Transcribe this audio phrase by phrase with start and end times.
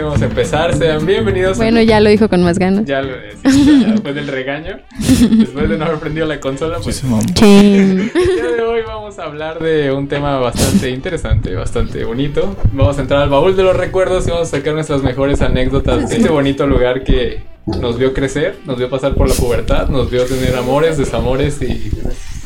[0.00, 0.74] que vamos a empezar.
[0.74, 1.58] Sean bienvenidos.
[1.58, 2.86] Bueno, ya lo dijo con más ganas.
[2.86, 3.12] Ya lo
[3.44, 8.10] sí, ya después del regaño, después de no haber prendido la consola, pues Chin.
[8.14, 12.56] el día de hoy vamos a hablar de un tema bastante interesante, bastante bonito.
[12.72, 16.08] Vamos a entrar al baúl de los recuerdos y vamos a sacar nuestras mejores anécdotas
[16.08, 20.10] de este bonito lugar que nos vio crecer, nos vio pasar por la pubertad, nos
[20.10, 21.90] vio tener amores, desamores y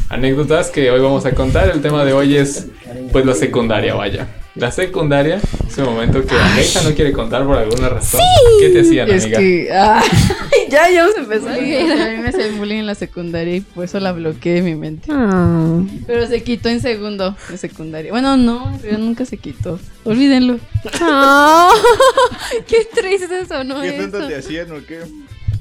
[0.09, 1.71] anécdotas que hoy vamos a contar.
[1.71, 2.67] El tema de hoy es
[3.13, 4.27] pues la secundaria, vaya.
[4.57, 8.21] La secundaria, ese momento que Alexa no quiere contar por alguna razón.
[8.61, 9.39] ¿Qué te hacían, Es amiga?
[9.41, 9.69] que.
[9.73, 10.01] ah,
[10.71, 11.59] ya, ya vamos a empezar.
[11.59, 14.77] A mí me hacían bullying en la secundaria y por eso la bloqueé de mi
[14.77, 15.09] mente.
[15.11, 15.83] Ah.
[16.07, 18.13] Pero se quitó en segundo de secundaria.
[18.13, 19.81] Bueno, no, pero nunca se quitó.
[20.05, 20.59] Olvídenlo.
[21.01, 21.71] Ah.
[22.69, 24.29] Qué triste sonó ¿Qué tanto eso.
[24.29, 25.01] te hacían o qué?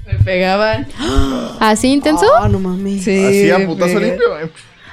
[0.06, 0.88] Me pegaban.
[1.60, 2.28] ¿Así intenso?
[2.40, 3.04] Ah, no mames.
[3.06, 3.26] Sí.
[3.26, 4.26] ¿Hacían putazo me- limpio?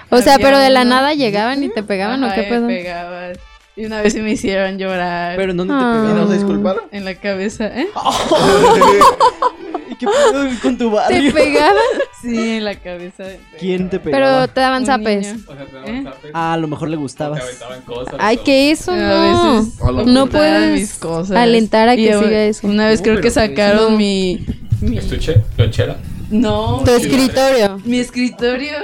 [0.08, 2.66] O sea, pero de la nada llegaban y te pegaban o qué me pedo.
[2.66, 3.32] pegaban.
[3.80, 5.36] Y una vez sí me hicieron llorar.
[5.36, 5.80] Pero ¿en dónde te.
[5.80, 6.28] ¿Y no pegaron?
[6.28, 6.82] se disculparon?
[6.92, 7.88] En la cabeza, ¿eh?
[9.90, 11.32] ¿Y qué pedo con tu ¿Te barrio?
[11.32, 11.76] pegaban?
[12.22, 13.24] Sí, en la cabeza.
[13.58, 14.48] ¿Quién te Pero pegaba?
[14.48, 15.34] te daban zapes.
[15.46, 16.02] O sea, te ¿Eh?
[16.02, 17.42] daban zapes, Ah, a lo mejor le te gustabas.
[17.42, 18.14] aventaban cosas.
[18.18, 19.54] Ay, que eso A no.
[19.56, 20.02] veces Hola.
[20.04, 21.36] No puedes mis cosas.
[21.36, 22.66] alentar a Y que yo- siga eso.
[22.66, 23.98] Una vez No, creo que pero sacaron no.
[23.98, 24.44] mi,
[24.82, 24.98] mi.
[24.98, 25.96] Estuche, lonchera,
[26.30, 27.80] No, Tu escritorio.
[27.84, 28.74] mi escritorio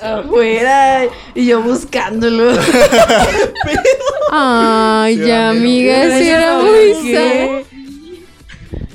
[0.00, 1.04] afuera
[1.34, 2.52] y yo buscándolo.
[4.30, 7.62] Ay, Sí, ya, eran bien amiga, yo era muy sad.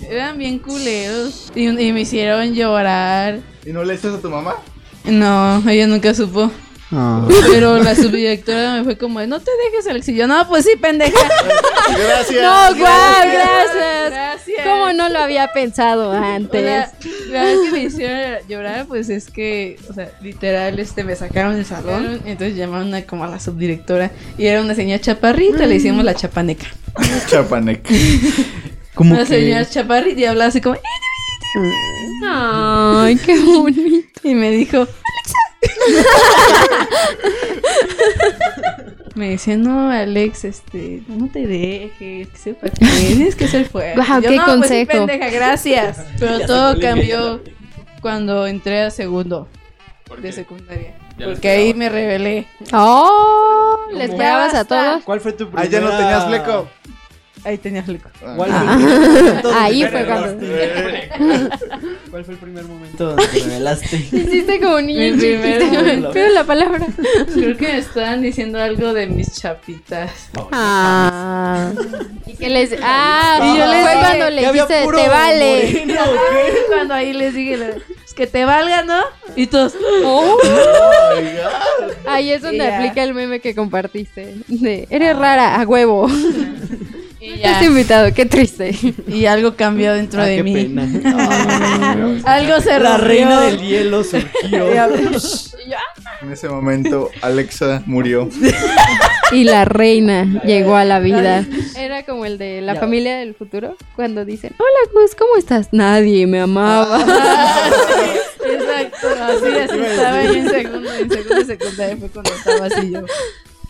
[0.10, 1.52] Eran bien culeros.
[1.54, 3.40] Y, y me hicieron llorar.
[3.66, 4.56] ¿Y no le dices a tu mamá?
[5.04, 6.52] No, ella nunca supo.
[6.92, 7.28] Ah.
[7.48, 10.08] Pero la subdirectora me fue como, no te dejes, Alex.
[10.10, 11.18] Y yo, no, pues sí, pendeja.
[11.90, 12.42] Gracias.
[12.42, 14.10] No, guau, gracias.
[14.10, 14.58] Gracias.
[14.64, 16.90] ¿Cómo no lo había pensado antes?
[17.30, 21.56] la vez que me hicieron llorar, pues es que, o sea, literal, este, me sacaron
[21.56, 22.22] del salón.
[22.26, 24.12] Entonces llamaron a, como a la subdirectora.
[24.38, 26.68] Y era una señora chaparrita, le hicimos la chapaneca.
[27.28, 27.88] Chapanec.
[28.94, 29.40] Como Una que...
[29.40, 30.78] señora chaparrita y hablaba así como,
[32.26, 34.20] Ay, qué bonito.
[34.24, 34.88] y me dijo,
[39.16, 43.96] Me decía, no, Alex, este, no te dejes, que sepa que tienes que ser fuerte.
[44.00, 44.92] Guau, Yo, qué no, pues consejo.
[44.92, 46.06] pendeja, gracias.
[46.20, 47.42] Pero todo cambió
[48.02, 49.48] cuando entré a segundo
[50.08, 50.94] ¿Por de secundaria.
[51.18, 51.78] Porque ahí esperabas.
[51.78, 52.48] me rebelé.
[52.74, 54.20] Oh, ¿les ¿Cómo?
[54.20, 55.04] pegabas a todos?
[55.04, 55.70] ¿Cuál fue tu Ah, primera...
[55.72, 56.68] ya no tenías fleco.
[57.44, 58.10] Ahí tenías fleco.
[58.36, 59.42] ¿Cuál Ah.
[59.56, 60.46] Ahí fue cuando-?
[62.10, 63.96] ¿Cuál fue el primer momento donde te revelaste?
[63.98, 66.12] Hiciste como niño Mi primer momento.
[66.12, 66.86] Pido la palabra.
[67.34, 70.12] Creo que me estaban diciendo algo de mis chapitas.
[70.52, 71.72] Ah.
[72.26, 75.86] Y que les ah, Y yo les fue cuando le Que había dijiste te vale.
[75.86, 76.02] moreno.
[76.68, 77.58] Cuando ahí les dije,
[78.06, 79.00] es que te valga, ¿no?
[79.36, 80.38] Y todos, Oh.
[80.42, 81.92] Oh my God.
[82.08, 82.78] Ahí es donde Y ya.
[82.78, 84.36] aplica el meme que compartiste.
[84.48, 86.08] De eres rara, a huevo.
[87.28, 87.66] Y Estás ya.
[87.68, 88.72] invitado, qué triste.
[89.08, 90.54] Y algo cambió dentro Ah, de qué mí.
[90.54, 90.84] pena.
[92.26, 93.08] Algo se La rompió.
[93.08, 94.68] reina del hielo surgió.
[96.22, 98.30] En ese momento, Alexa murió.
[99.34, 101.46] Y la reina llegó a la vida.
[101.78, 102.80] Era como el de la Ya.
[102.80, 105.68] familia del futuro, cuando dicen, hola Gus, ¿cómo estás?
[105.74, 106.98] Nadie me amaba.
[108.46, 113.02] Exacto, así, así estaba yo en segundo, en segundo secundaria fue cuando estaba así yo.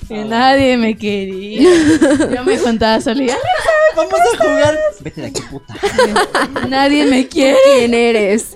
[0.07, 1.61] Que nadie me quería.
[2.35, 3.35] Yo me juntaba solía.
[3.95, 4.79] Vamos a jugar.
[5.01, 5.73] Vete de aquí, puta.
[6.69, 7.57] Nadie me quiere.
[7.77, 8.55] ¿Quién eres?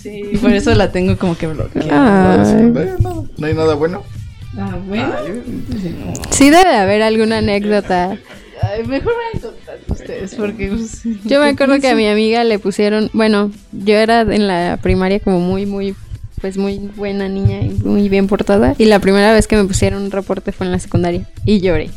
[0.00, 2.36] Sí, por eso la tengo como que bloqueada.
[2.36, 4.02] No hay nada- no hay nada bueno.
[4.56, 5.12] Ah, bueno.
[6.30, 8.16] Sí debe de haber alguna anécdota.
[8.62, 12.58] Ay, mejor vayan contando ustedes porque pues, Yo me acuerdo que a mi amiga le
[12.60, 15.96] pusieron, bueno, yo era en la primaria como muy, muy,
[16.44, 18.74] pues muy buena niña y muy bien portada.
[18.76, 21.88] Y la primera vez que me pusieron un reporte fue en la secundaria y lloré.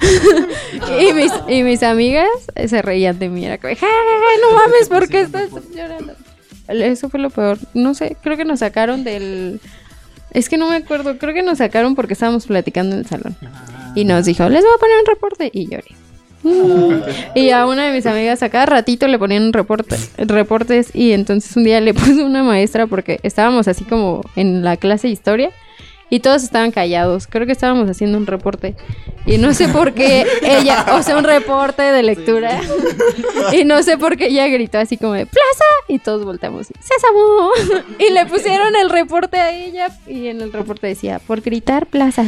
[0.98, 2.26] y, mis, y mis amigas
[2.68, 3.86] se reían de mí, era como, "Ja,
[4.40, 6.14] no mames, ¿por qué estás llorando?
[6.68, 7.58] Eso fue lo peor.
[7.74, 9.60] No sé, creo que nos sacaron del...
[10.30, 13.36] Es que no me acuerdo, creo que nos sacaron porque estábamos platicando en el salón.
[13.94, 15.50] Y nos dijo, les voy a poner un reporte.
[15.52, 15.94] Y lloré.
[17.34, 21.56] Y a una de mis amigas a cada ratito le ponían reporte, reportes y entonces
[21.56, 25.50] un día le puso una maestra porque estábamos así como en la clase de historia
[26.08, 27.26] y todos estaban callados.
[27.26, 28.76] Creo que estábamos haciendo un reporte
[29.26, 32.60] y no sé por qué ella, o sea, un reporte de lectura
[33.52, 36.68] y no sé por qué ella gritó así como de plaza y todos volteamos.
[36.68, 37.50] Sésamo
[37.98, 42.24] y le pusieron el reporte a ella y en el reporte decía por gritar plaza.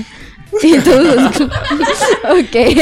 [0.63, 1.17] Y todos,
[2.25, 2.55] ok.
[2.55, 2.75] Y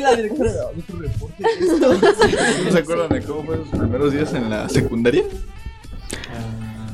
[0.00, 1.44] la directora de otro reporte.
[2.64, 5.22] ¿No se acuerdan de cómo fueron sus primeros días en la secundaria?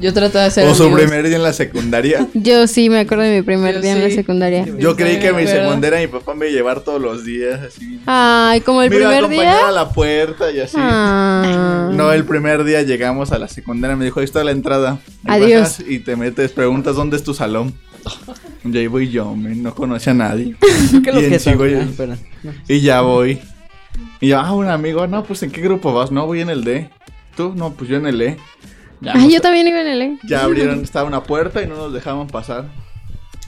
[0.00, 1.00] Yo trataba de hacer O su amigos.
[1.02, 2.26] primer día en la secundaria.
[2.34, 4.66] Yo sí me acuerdo de mi primer Yo día en la secundaria.
[4.78, 8.00] Yo creí que mi secundaria mi papá me iba a llevar todos los días, así.
[8.04, 9.68] Ay, como el me iba a primer acompañar día.
[9.68, 10.76] a la puerta y así.
[10.78, 11.90] Ah.
[11.92, 14.98] No, el primer día llegamos a la secundaria, me dijo, ahí está la entrada.
[15.24, 15.78] Y Adiós.
[15.78, 17.72] bajas Y te metes, preguntas dónde es tu salón.
[18.64, 20.56] Y ahí voy yo, me, no conocí a nadie.
[21.04, 21.76] ¿Qué lo Y en que.
[21.76, 22.16] Ah, espera.
[22.68, 23.40] Y ya voy.
[24.20, 26.10] Y yo, ah, un amigo, no, pues ¿en qué grupo vas?
[26.10, 26.90] No, voy en el D.
[27.36, 27.52] ¿Tú?
[27.54, 28.36] No, pues yo en el E.
[29.00, 30.18] Ya, nos- yo también iba en el E.
[30.26, 32.68] ya abrieron, estaba una puerta y no nos dejaban pasar.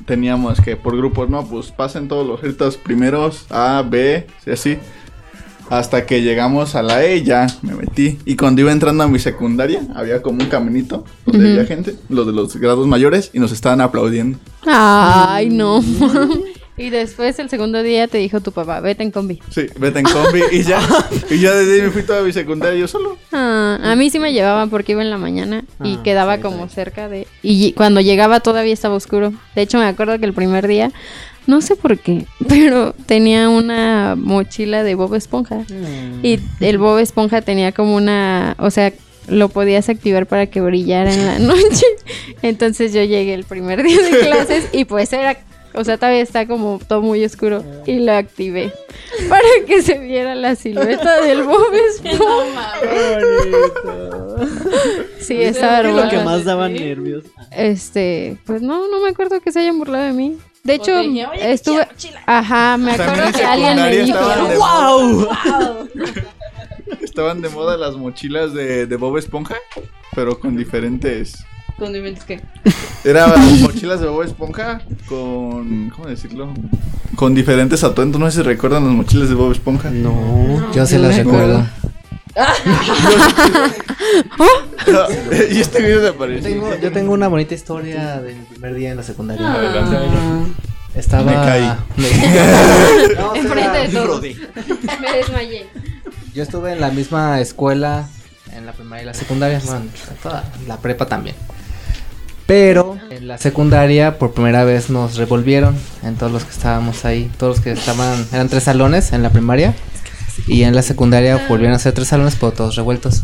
[0.05, 4.79] Teníamos que por grupos, no, pues pasen todos los ritos primeros, A, B, y así.
[5.69, 8.19] Hasta que llegamos a la E, ya me metí.
[8.25, 12.27] Y cuando iba entrando a mi secundaria, había como un caminito donde había gente, los
[12.27, 14.39] de los grados mayores, y nos estaban aplaudiendo.
[14.65, 15.83] Ay, no.
[16.77, 19.41] y después el segundo día te dijo tu papá, vete en combi.
[19.51, 20.81] Sí, vete en combi y ya.
[21.31, 23.17] y ya desde ahí me fui toda mi secundaria yo solo.
[23.33, 26.43] Ah, a mí sí me llevaban porque iba en la mañana y Ah, quedaba sí,
[26.43, 26.75] como sí.
[26.75, 27.27] cerca de...
[27.43, 29.33] Y cuando llegaba todavía estaba oscuro.
[29.55, 30.93] De hecho me acuerdo que el primer día,
[31.47, 35.65] no sé por qué, pero tenía una mochila de Bob Esponja.
[36.23, 38.57] Y el Bob Esponja tenía como una...
[38.59, 38.93] O sea,
[39.29, 41.87] lo podías activar para que brillara en la noche.
[42.43, 45.39] Entonces yo llegué el primer día de clases y pues era...
[45.75, 47.63] O sea, todavía está como todo muy oscuro.
[47.85, 48.73] Y lo activé
[49.29, 52.73] para que se viera la silueta del Bob Esponja.
[55.21, 57.25] Sí, estaba ¿Qué es lo que más daba nervios?
[57.51, 60.39] Este, pues no, no me acuerdo que se hayan burlado de mí.
[60.67, 61.89] De hecho, te dije, "Oye, estuve.
[62.01, 64.19] qué Ajá, me acuerdo que alguien me dijo.
[64.19, 65.29] estaban de, ¡Wow!
[67.03, 69.57] estaban de moda las mochilas de, de Bob Esponja,
[70.15, 71.45] pero con diferentes...
[71.79, 72.41] Condimentos que.
[73.05, 73.27] Era
[73.61, 75.91] mochilas de Bob Esponja con...
[75.91, 76.55] ¿Cómo decirlo?
[77.17, 78.19] Con diferentes atuendos.
[78.19, 79.91] No sé si recuerdan las mochilas de Bob Esponja.
[79.91, 80.73] No.
[80.73, 81.67] Yo sí No las recuerdo.
[85.51, 88.91] y este video te Yo tengo, yo tengo una bonita historia de mi primer día
[88.91, 89.55] en la secundaria.
[89.55, 90.47] Adelante, amigo.
[90.95, 91.25] Estaba.
[91.25, 91.73] Me caí.
[91.97, 94.21] Me- No, Enfrente de todos.
[94.23, 95.67] Me desmayé.
[96.35, 98.07] Yo estuve en la misma escuela,
[98.53, 99.87] en la primaria y la secundaria, bueno,
[100.23, 101.37] toda la prepa también.
[102.47, 107.31] Pero en la secundaria por primera vez nos revolvieron en todos los que estábamos ahí,
[107.39, 109.75] todos los que estaban, eran tres salones en la primaria
[110.47, 113.23] y en la secundaria volvieron a ser tres salones pero todos revueltos.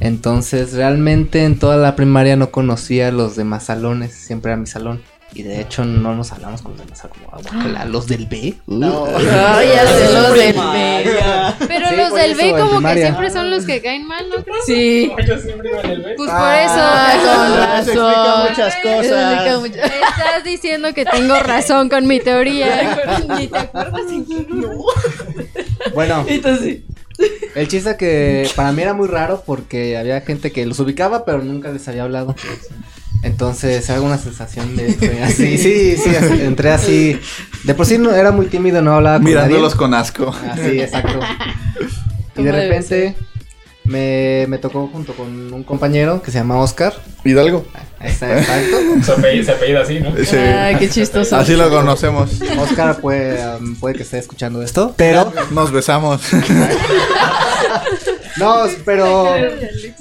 [0.00, 4.66] Entonces realmente en toda la primaria no conocía a los demás salones, siempre era mi
[4.66, 5.02] salón.
[5.36, 8.54] Y de hecho no nos hablamos con los demás, como "Guácala, los del B.
[8.68, 8.84] Uh".
[9.32, 11.10] Ay, ya sé los del B.
[11.66, 13.04] Pero Sí, los por del eso, B como que primaria.
[13.06, 14.64] siempre son los que caen mal, ¿no crees?
[14.64, 15.10] Sí.
[15.26, 16.14] Yo siempre iba en el B.
[16.16, 17.88] Pues Ah, con por razón.
[17.88, 18.10] eso.
[18.10, 22.96] explica muchas Eso explica muchas- Estás diciendo que tengo razón con mi teoría.
[23.36, 24.02] Ni te acuerdas.
[25.92, 26.78] Bueno, Entonces,
[27.54, 31.42] El chiste que para mí era muy raro porque había gente que los ubicaba pero
[31.42, 32.34] nunca les había hablado.
[33.22, 34.88] Entonces era una sensación de
[35.22, 37.18] así, sí, sí, así, entré así.
[37.64, 39.78] De por sí no era muy tímido, no hablaba con Mirándolos nadie.
[39.78, 40.34] con asco.
[40.50, 41.20] Así, exacto.
[42.36, 43.16] Y ¿Cómo de repente
[43.84, 46.94] me, me tocó junto con un compañero que se llama Oscar.
[47.24, 47.66] Hidalgo.
[48.00, 48.76] Está- Exacto.
[49.04, 50.10] Se apellida, se apellida así, ¿no?
[50.24, 50.36] Sí.
[50.36, 51.36] Ay, qué chistoso.
[51.36, 52.30] Así lo conocemos.
[52.58, 56.20] Oscar puede, um, puede que esté escuchando esto, pero Nos besamos.
[58.36, 59.26] No, pero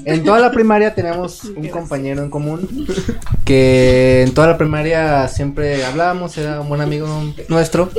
[0.05, 2.87] en toda la primaria teníamos un compañero en común
[3.45, 7.07] que en toda la primaria siempre hablábamos, era un buen amigo
[7.47, 7.89] nuestro.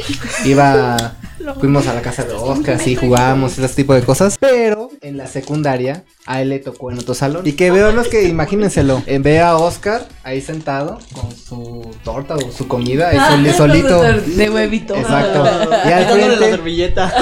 [0.44, 1.14] Iba,
[1.60, 4.36] fuimos a la casa de Oscar, así jugábamos, ese tipo de cosas.
[4.40, 7.46] Pero en la secundaria a él le tocó en otro salón.
[7.46, 11.86] Y que veo, no es que imagínenselo, eh, ve a Oscar ahí sentado con su
[12.02, 14.02] torta o su comida, ahí soli- solito.
[14.02, 14.94] De huevito.
[14.96, 15.44] Exacto.
[15.88, 16.50] Y al la frente.
[16.50, 17.14] servilleta.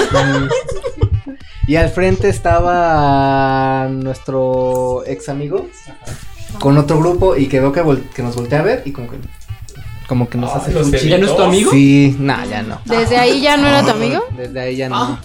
[1.67, 5.67] Y al frente estaba nuestro ex amigo
[6.59, 9.09] con otro grupo y que veo que, vol- que nos voltea a ver y como
[9.09, 9.17] que
[10.07, 11.07] como que nos Ay, hace los fuchi.
[11.09, 11.71] ¿Ya no es tu amigo?
[11.71, 12.79] Sí, nah, ya no.
[12.85, 14.21] Desde ahí ya no era tu amigo.
[14.35, 14.95] Desde ahí ya no.
[14.95, 15.19] Ajá.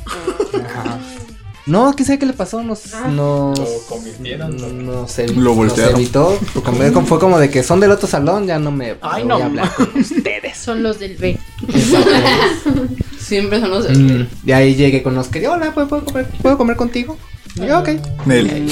[1.67, 4.57] No, quién sabe qué le pasó, nos nos Lo convirtieron.
[4.57, 4.69] ¿no?
[5.01, 5.97] nos, evi- Lo nos voltearon.
[5.97, 6.31] evitó.
[6.55, 9.29] Fue como- Fue como de que son del otro salón, ya no me Ay, voy
[9.29, 9.37] no.
[9.37, 10.57] a hablar con ustedes.
[10.57, 11.39] Son los del B.
[11.69, 12.11] Exacto.
[13.29, 16.57] Siempre son los Mm, Y ahí llegué con Oscar y hola, ¿puedo, puedo comer, ¿puedo
[16.57, 17.17] comer contigo?
[17.57, 17.89] Y yo, ok.
[18.29, 18.67] Ahí,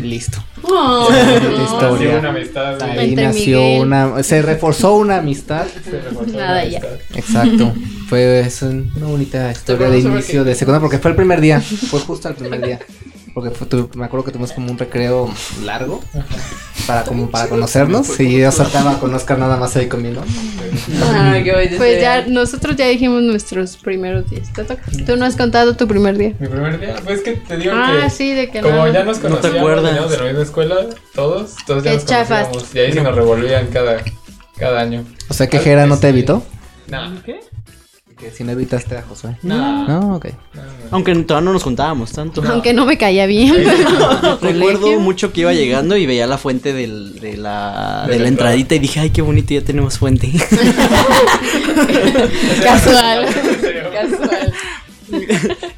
[0.02, 0.42] listo.
[0.62, 2.78] Oh, una amistad.
[2.78, 2.98] güey.
[2.98, 3.80] Ahí nació Miguel.
[3.82, 5.66] una, se reforzó una amistad.
[5.84, 6.78] Se reforzó Nada, la ya.
[6.78, 6.98] amistad.
[7.18, 7.72] Exacto.
[8.08, 12.00] Fue es una bonita historia de inicio de secundaria porque fue el primer día, fue
[12.00, 12.78] justo el primer día.
[13.40, 15.32] Porque fue tu- me acuerdo que tuvimos como un recreo
[15.64, 16.00] largo.
[16.88, 19.88] para como para conocernos y yo saltaba con Oscar nada más ahí
[21.52, 21.76] bonito.
[21.76, 24.52] Pues ya, nosotros ya dijimos nuestros primeros días.
[24.52, 24.82] Te toca.
[25.06, 26.32] Tú no has contado tu primer día.
[26.40, 28.92] Mi primer día, pues que te digo Ah, que sí, de que como no.
[28.92, 30.10] ya nos No te conocíamos, acuerdas.
[30.10, 30.76] de la misma escuela,
[31.14, 33.98] todos, todos ya nos conocíamos y ahí se nos revolvían cada,
[34.56, 35.04] cada año.
[35.28, 36.42] O sea que Jera no te evitó.
[36.88, 37.38] No, ¿qué?
[38.18, 39.36] Que si no evitaste a Josué.
[39.42, 40.26] No, No, ok.
[40.90, 42.42] Aunque todavía no nos juntábamos tanto.
[42.48, 43.54] Aunque no me caía bien.
[44.42, 48.74] Recuerdo mucho que iba llegando y veía la fuente del- de la, De la entradita
[48.74, 50.32] y dije, ay, qué bonito, ya tenemos fuente.
[52.62, 53.26] Casual.
[53.92, 54.52] Casual.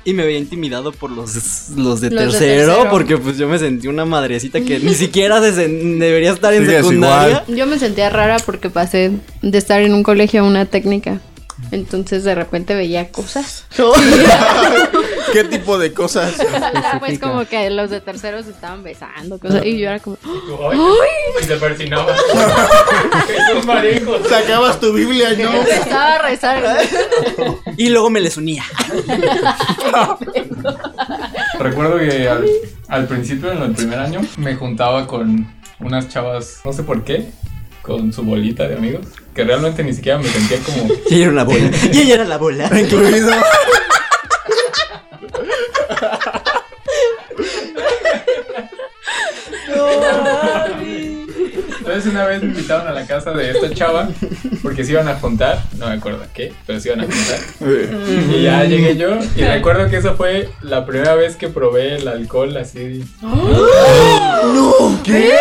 [0.05, 1.35] y me veía intimidado por los,
[1.77, 5.41] los de Los de tercero, porque pues yo me sentí una madrecita que ni siquiera
[5.41, 7.45] se debería estar en secundaria.
[7.49, 11.21] Yo me sentía rara porque pasé de estar en un colegio a una técnica.
[11.71, 13.67] Entonces de repente veía cosas.
[15.33, 16.35] ¿Qué tipo de cosas?
[16.99, 19.65] pues como que los de terceros estaban besando, cosas.
[19.65, 20.79] Y yo era como, Ay,
[21.41, 22.15] Y se persinaba.
[23.27, 24.19] Jesús Marejo.
[24.29, 25.53] Sacabas tu Biblia, ¿no?
[25.53, 26.79] empezaba a rezar.
[27.77, 28.65] Y luego me les unía.
[31.59, 32.47] Recuerdo que al,
[32.89, 35.47] al principio, en el primer año, me juntaba con
[35.79, 37.31] unas chavas, no sé por qué,
[37.83, 40.93] con su bolita de amigos, que realmente ni siquiera me sentía como...
[41.11, 41.71] Y ella era la bola.
[41.93, 42.71] Y ella era la bola.
[42.81, 43.33] Incluido.
[51.79, 54.09] Entonces una vez me invitaron a la casa de esta chava,
[54.63, 57.39] porque se iban a juntar, no me acuerdo qué, pero se iban a juntar.
[58.37, 62.09] Y ya llegué yo, y recuerdo que esa fue la primera vez que probé el
[62.09, 63.05] alcohol así.
[65.05, 65.35] ¿Qué?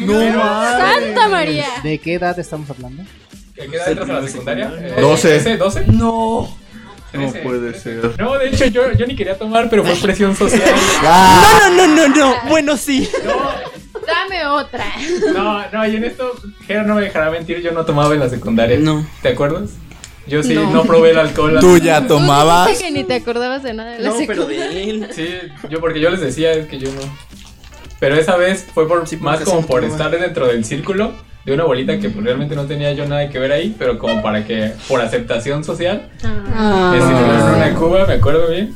[0.00, 1.66] No ¡Santa María!
[1.82, 3.02] ¿De qué edad estamos hablando?
[3.02, 3.06] ¿A
[3.54, 4.72] ¿Qué edad entras a la secundaria?
[4.78, 5.56] Eh, 12.
[5.56, 5.58] ¿13?
[5.58, 5.86] ¿12?
[5.86, 6.56] No.
[7.12, 8.00] No 13, puede 13.
[8.00, 8.20] ser.
[8.20, 10.62] No, de hecho yo, yo ni quería tomar, pero fue presión social.
[11.02, 12.34] No, no, no, no, no.
[12.48, 13.08] Bueno, sí.
[14.06, 14.84] Dame otra.
[15.32, 16.32] No, no, y en esto,
[16.66, 18.78] Jera no me dejará mentir, yo no tomaba en la secundaria.
[18.78, 19.06] No.
[19.22, 19.70] ¿Te acuerdas?
[20.26, 20.70] Yo sí, No.
[20.70, 21.58] no, probé el alcohol.
[21.60, 22.66] Tú ya Tú tomabas.
[22.68, 24.68] dijiste que ni te acordabas de nada de la No, pero secundaria.
[24.68, 25.08] de él.
[25.14, 25.28] Sí,
[25.68, 27.00] yo porque yo les decía, es que yo no.
[28.00, 31.12] Pero esa vez fue por Sí, más como por estar dentro del círculo
[31.44, 34.22] de una bolita que pues, realmente no tenía yo nada que ver ahí, pero como
[34.22, 36.08] para que, por aceptación social,
[36.54, 36.90] Ah.
[36.94, 38.74] me sirvieron una cuba, me acuerdo bien,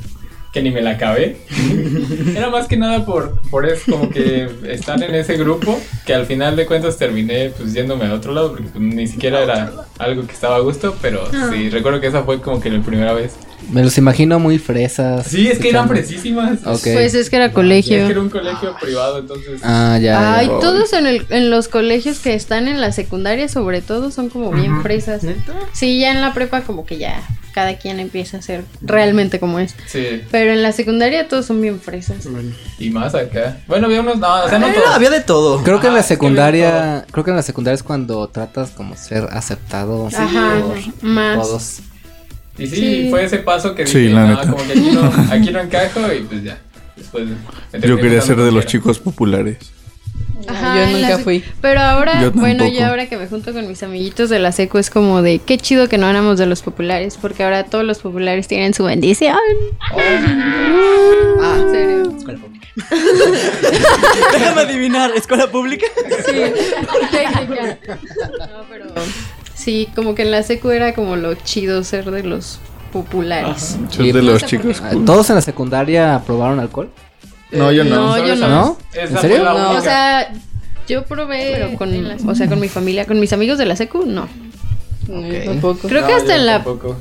[0.52, 1.38] que ni me la acabé.
[2.36, 6.26] Era más que nada por, por eso, como que estar en ese grupo, que al
[6.26, 10.26] final de cuentas terminé pues yéndome a otro lado, porque pues, ni siquiera era algo
[10.26, 13.36] que estaba a gusto, pero sí, recuerdo que esa fue como que la primera vez.
[13.70, 15.26] Me los imagino muy fresas.
[15.26, 15.88] Sí, es que eran escuchando.
[15.94, 16.58] precisísimas.
[16.64, 16.88] Ok.
[16.94, 18.06] Pues es que era es colegio.
[18.06, 19.60] que era un colegio privado, entonces.
[19.62, 20.36] Ah, ya.
[20.38, 20.58] Ay, ya.
[20.60, 24.50] todos en, el, en los colegios que están en la secundaria, sobre todo, son como
[24.52, 25.22] bien fresas.
[25.72, 27.20] Sí, ya en la prepa, como que ya
[27.52, 29.74] cada quien empieza a ser realmente como es.
[29.86, 32.26] Sí, Pero en la secundaria todos son bien fresas.
[32.78, 33.58] y más acá.
[33.66, 34.18] Bueno, había unos.
[34.18, 34.88] No, o sea, no Eh, todos.
[34.94, 35.62] había de todo.
[35.64, 38.28] Creo que en Ah, la es que secundaria, creo que en la secundaria es cuando
[38.28, 41.38] tratas como ser aceptado Ajá, por más.
[41.42, 41.80] todos.
[42.58, 43.06] Y sí, Sí.
[43.10, 44.50] fue ese paso que Sí, dije, la no, neta.
[44.50, 46.58] como que aquí no, aquí no encajo y pues ya.
[46.96, 47.24] Después.
[47.82, 49.56] Yo quería ser de los chicos populares.
[50.48, 51.44] Ajá, yo la nunca fui.
[51.60, 54.78] Pero ahora, Yo bueno, ya ahora que me junto con mis amiguitos de la secu
[54.78, 57.98] es como de qué chido que no éramos de los populares, porque ahora todos los
[57.98, 59.36] populares tienen su bendición.
[59.80, 62.14] Ah, En serio.
[62.18, 62.66] escuela pública.
[64.32, 65.86] Déjame adivinar, escuela pública.
[66.26, 66.32] Sí,
[67.10, 67.78] técnica.
[68.38, 68.86] No, pero
[69.68, 72.58] sí, como que en la secu era como lo chido ser de los
[72.90, 73.76] populares.
[73.98, 74.80] Y- de No los chicos.
[74.82, 76.88] Ah, ¿Todos en la secundaria probaron alcohol?
[77.52, 77.96] No, yo no.
[77.96, 78.40] No, yo ¿Sabes?
[78.40, 78.48] no.
[78.48, 78.78] ¿No?
[78.94, 79.44] Esa ¿En serio?
[79.44, 79.70] No.
[79.72, 80.32] O sea,
[80.88, 84.06] yo probé, pero con, o sea, con mi familia, con mis amigos de la secu,
[84.06, 84.26] no.
[85.44, 85.86] Tampoco.
[85.86, 86.96] Creo que No, hasta en la tampoco.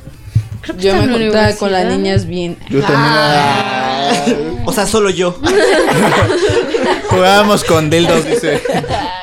[0.60, 2.58] creo que Yo me juntaba con las niñas bien.
[2.70, 4.58] Yo también.
[4.66, 5.40] O sea, solo yo.
[7.10, 8.62] Jugábamos con dildos, dice.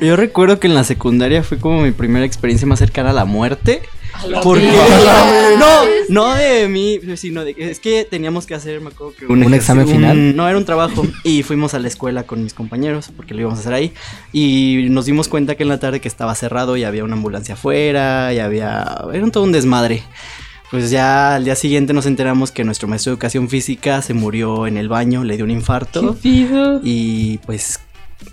[0.00, 3.24] Yo recuerdo que en la secundaria fue como mi primera experiencia más cercana a la
[3.24, 3.82] muerte.
[4.42, 4.64] Porque
[5.58, 5.66] no,
[6.08, 9.42] no de mí, sino de que es que teníamos que hacer, me acuerdo que ¿Un
[9.42, 10.16] ejercicio- examen final?
[10.16, 13.40] un- no, era un trabajo y fuimos a la escuela con mis compañeros porque lo
[13.40, 13.92] íbamos a hacer ahí
[14.32, 17.54] y nos dimos cuenta que en la tarde que estaba cerrado y había una ambulancia
[17.54, 20.02] afuera y había era un todo un desmadre.
[20.70, 24.66] Pues ya al día siguiente nos enteramos que nuestro maestro de educación física se murió
[24.66, 26.16] en el baño, le dio un infarto
[26.82, 27.80] y pues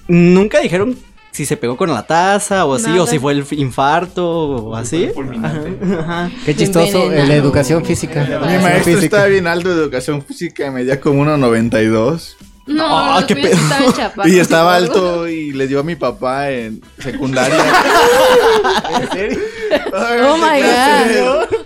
[0.08, 0.98] nunca dijeron
[1.34, 3.04] si se pegó con la taza o así, Nada.
[3.04, 5.10] o si fue el infarto o así.
[5.44, 5.64] Ajá,
[6.00, 6.32] ajá.
[6.46, 7.28] Qué chistoso, Envenenado.
[7.28, 8.22] la educación física.
[8.24, 9.04] Mi Educación maestro física.
[9.06, 12.36] estaba bien alto de educación física, medía como 1.92.
[12.66, 13.58] No, Ah, los qué pedo.
[13.98, 17.58] chaparros Y estaba alto y le dio a mi papá en secundaria.
[19.02, 19.40] ¿En serio?
[20.24, 21.63] Oh my God.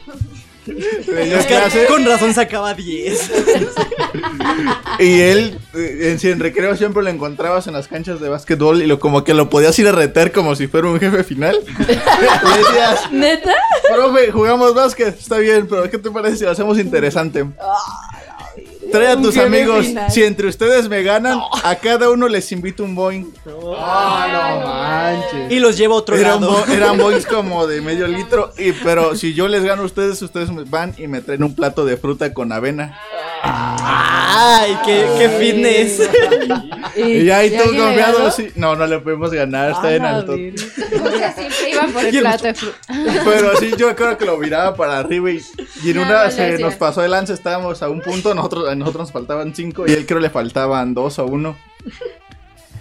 [1.07, 3.31] Le dio Es que clase con razón sacaba 10.
[5.00, 9.00] y él, eh, en, recreo siempre lo encontrabas en las canchas de básquetbol y lo
[9.00, 11.57] como que lo podías ir a reter como si fuera un jefe final.
[11.88, 13.53] Le decías, ¿Neta?
[13.93, 17.46] profe, jugamos básquet, está bien, pero ¿qué te parece si lo hacemos interesante?
[18.91, 20.12] Trae a tus amigos, final.
[20.12, 23.25] si entre ustedes me ganan, a cada uno les invito un Boeing.
[23.77, 24.27] Ah,
[24.62, 25.51] no manches.
[25.51, 26.51] Y los lleva a otro Eran, lado.
[26.65, 30.22] bo- eran Boeings como de medio litro, y, pero si yo les gano a ustedes,
[30.22, 32.98] ustedes me van y me traen un plato de fruta con avena.
[33.44, 36.10] Ay, qué, qué fitness.
[36.96, 38.32] Y ya ahí ¿Y todo ganó?
[38.32, 38.50] sí.
[38.56, 40.34] No, no le podemos ganar, está Ah, en la alto.
[40.36, 40.70] virgen.
[40.70, 42.77] Siempre iba por el Y el plato de fruta.
[43.24, 45.41] Pero sí, yo creo que lo miraba para arriba y,
[45.84, 48.67] y en No, una no se nos pasó el lance, estábamos a un punto, nosotros,
[48.70, 51.56] a nosotros nos faltaban cinco y él creo le faltaban dos o uno.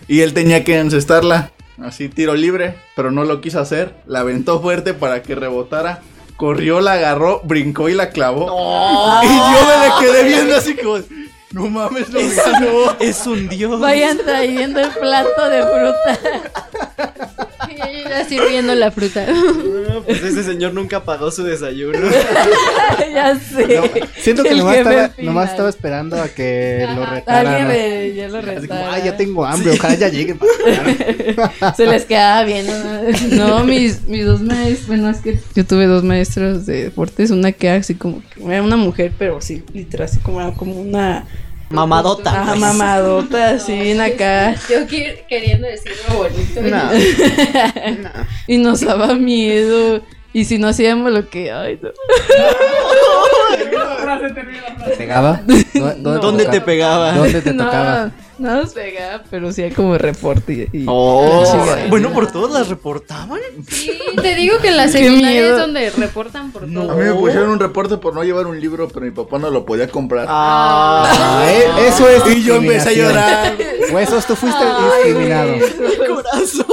[0.08, 1.50] Y él tenía que encestarla,
[1.82, 6.00] así tiro libre, pero no lo quiso hacer, la aventó fuerte para que rebotara.
[6.36, 8.44] Corrió, la agarró, brincó y la clavó.
[9.22, 10.98] Y yo me le quedé viendo así como,
[11.52, 12.96] no mames, lo ganó.
[13.00, 13.80] Es un dios.
[13.80, 16.18] Vayan trayendo el plato de fruta.
[17.68, 19.26] Y ella ya sirviendo la fruta.
[19.96, 21.98] No, Pues ese señor nunca pagó su desayuno.
[23.14, 24.02] ya sé.
[24.18, 27.66] Siento que nomás estaba, nomás estaba esperando a que lo retaran.
[27.66, 28.92] Alguien ya lo Así como, retara.
[28.92, 30.38] ay, ya tengo hambre, ojalá ya lleguen.
[31.76, 32.66] Se les quedaba bien.
[33.30, 37.52] No, mis, mis dos maestros, bueno, es que yo tuve dos maestros de deportes, una
[37.52, 41.26] que era así como, que era una mujer, pero sí, literal, así como, como una
[41.70, 42.44] Mamadota.
[42.46, 42.60] pues.
[42.60, 44.54] mamadota, así bien acá.
[44.70, 44.86] Yo
[45.28, 46.60] queriendo decirlo bonito.
[48.02, 48.10] No.
[48.46, 50.02] Y nos daba miedo.
[50.32, 51.90] Y si no hacíamos lo que, ay, no.
[54.98, 55.40] ¿Pegaba?
[55.74, 57.12] ¿Dó- ¿Dónde, ¿Dónde te pegaba?
[57.16, 58.10] ¿Dónde te no, tocaba?
[58.38, 60.68] No nos pegaba, pero sí como reporte.
[60.72, 63.40] Y, y- Oh, Sí, bueno, por todos las reportaban.
[63.68, 66.90] Sí, te digo que en la secundaria es donde reportan por todo.
[66.92, 69.50] A mí me pusieron un reporte por no llevar un libro, pero mi papá no
[69.50, 70.26] lo podía comprar.
[70.28, 73.56] Ah, Ah, e- eso es Y yo empecé a llorar.
[73.92, 75.52] Huesos, tú fuiste discriminado.
[75.52, 76.66] mi corazón.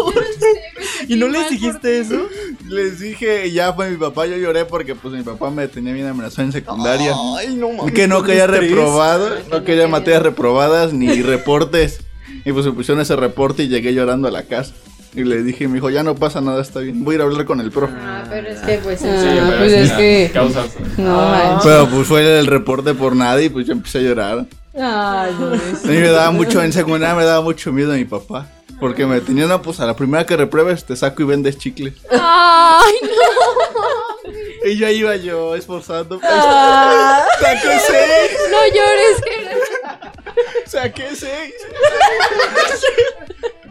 [1.08, 2.28] ¿Y no les dijiste eso?
[2.68, 6.08] Les dije, ya fue mi papá, yo lloré porque pues mi papá me tenía bien
[6.08, 7.14] amenazado en secundaria.
[7.38, 7.94] Ay, no mames.
[7.94, 12.02] que no quería reprobado, no quería materias reprobadas ni reportes.
[12.46, 14.74] Y pues me pusieron ese reporte y llegué llorando a la casa.
[15.16, 17.04] Y le dije, mi hijo, ya no pasa nada, está bien.
[17.04, 17.94] Voy a ir a hablar con el profe.
[17.96, 20.72] Ah, pero es que pues Ah, sí, pero pues es que- Causas.
[20.98, 21.64] No manches.
[21.64, 24.46] Pero pues fue el reporte por nada y pues yo empecé a llorar.
[24.76, 28.48] Ay, no, A mí me daba mucho, en secundaria me daba mucho miedo mi papá.
[28.80, 31.94] Porque me tenía una, pues a la primera que repruebes te saco y vendes chicle.
[32.12, 34.32] Ay, no.
[34.66, 36.20] Y yo ahí iba yo esforzando.
[36.24, 37.22] Ah.
[37.42, 41.54] Saqué seis, No llores, que saqué seis.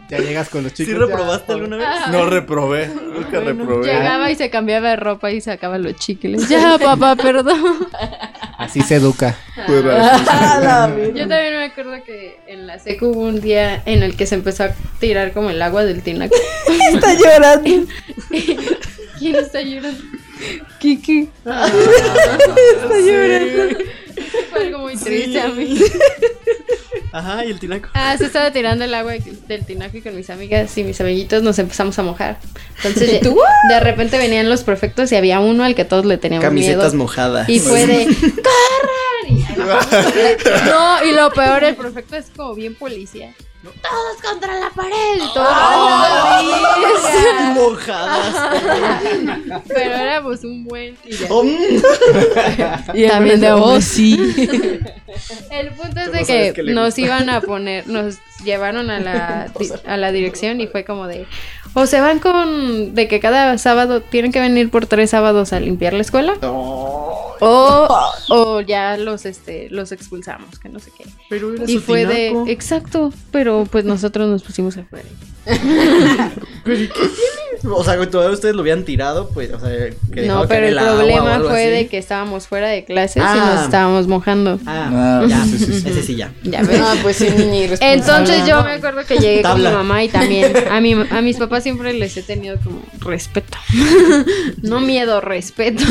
[0.09, 0.99] Ya llegas con los ¿Sí chicos.
[1.09, 1.87] reprobaste alguna vez?
[2.11, 3.87] No reprobé, nunca reprobé.
[3.87, 6.47] llegaba y se cambiaba de ropa y sacaba los chicles.
[6.47, 7.87] Ya, papá, perdón.
[8.63, 9.35] Así se educa.
[9.67, 14.35] Yo también me acuerdo que en la secu hubo un día en el que se
[14.35, 16.35] empezó a tirar como el agua del tinaco.
[16.93, 17.87] Está llorando.
[19.19, 20.03] ¿Quién está llorando?
[20.79, 21.29] Kiki.
[21.45, 23.77] Está llorando.
[24.49, 25.79] Fue algo muy triste a mí.
[27.13, 27.89] Ajá, y el tinaco.
[27.93, 29.13] Ah, se estaba tirando el agua
[29.47, 32.39] del tinaco y con mis amigas y mis amiguitos nos empezamos a mojar.
[32.77, 33.21] Entonces,
[33.69, 37.03] de repente venían los prefectos y había uno al que todos le teníamos Camisetas miedo.
[37.03, 37.47] mojadas.
[37.49, 39.29] Y fue de ¡Corran!
[39.29, 39.45] Y.
[40.65, 43.33] No, y lo peor, el prefecto es como bien policía.
[43.63, 45.47] Todos contra la pared todos.
[47.53, 48.35] mojadas.
[49.67, 50.97] Pero éramos un buen.
[51.05, 51.13] y.
[51.29, 51.43] Oh.
[52.93, 53.85] Y También de oh, hombres.
[53.85, 54.17] sí.
[55.51, 59.51] El punto es de no que nos iban a poner, nos llevaron a la,
[59.85, 61.25] a la dirección y fue como de,
[61.73, 65.59] o se van con, de que cada sábado tienen que venir por tres sábados a
[65.59, 66.33] limpiar la escuela,
[67.45, 67.87] o,
[68.29, 71.05] o ya los, este, los expulsamos, que no sé qué.
[71.29, 75.07] Pero era Y fue de, exacto, pero pues nosotros nos pusimos afuera.
[77.65, 79.69] O sea, que todavía ustedes lo habían tirado, pues, o sea,
[80.13, 81.71] que No, pero el problema fue así.
[81.71, 83.53] de que estábamos fuera de clases y Ah.
[83.55, 84.59] nos estábamos mojando.
[84.65, 85.87] Ah, Ah, ya, sí, sí, sí.
[85.89, 86.33] ese sí ya.
[86.43, 86.81] Ya ves.
[86.83, 87.75] Ah, pues sí, niña.
[87.79, 89.69] Entonces yo me acuerdo que llegué Tabla.
[89.69, 92.81] con mi mamá y también a, mi, a mis papás siempre les he tenido como
[92.99, 93.57] respeto.
[94.61, 95.83] no miedo, respeto.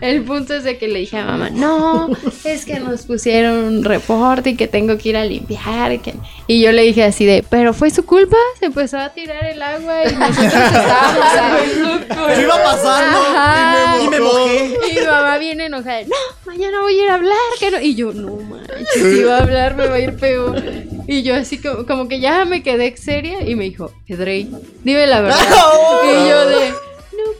[0.00, 2.10] El punto es de que le dije a mamá, no,
[2.44, 5.92] es que nos pusieron un reporte y que tengo que ir a limpiar.
[5.92, 6.14] y que-".
[6.46, 9.60] Y yo le dije así de, pero fue su culpa, se empezó a tirar el
[9.62, 12.36] agua y nosotros estábamos ahí.
[12.36, 13.96] Yo iba pasando Ajá.
[14.04, 14.76] y me mojé.
[14.90, 16.16] Y mi mamá viene enojada, no,
[16.46, 17.80] mañana voy a ir a hablar, que no.
[17.80, 20.62] Y yo, no manches, si va a hablar me va a ir peor.
[21.06, 24.50] Y yo así como, como que ya me quedé seria y me dijo, Edrey,
[24.84, 25.38] dime la verdad.
[26.04, 26.72] Y yo de,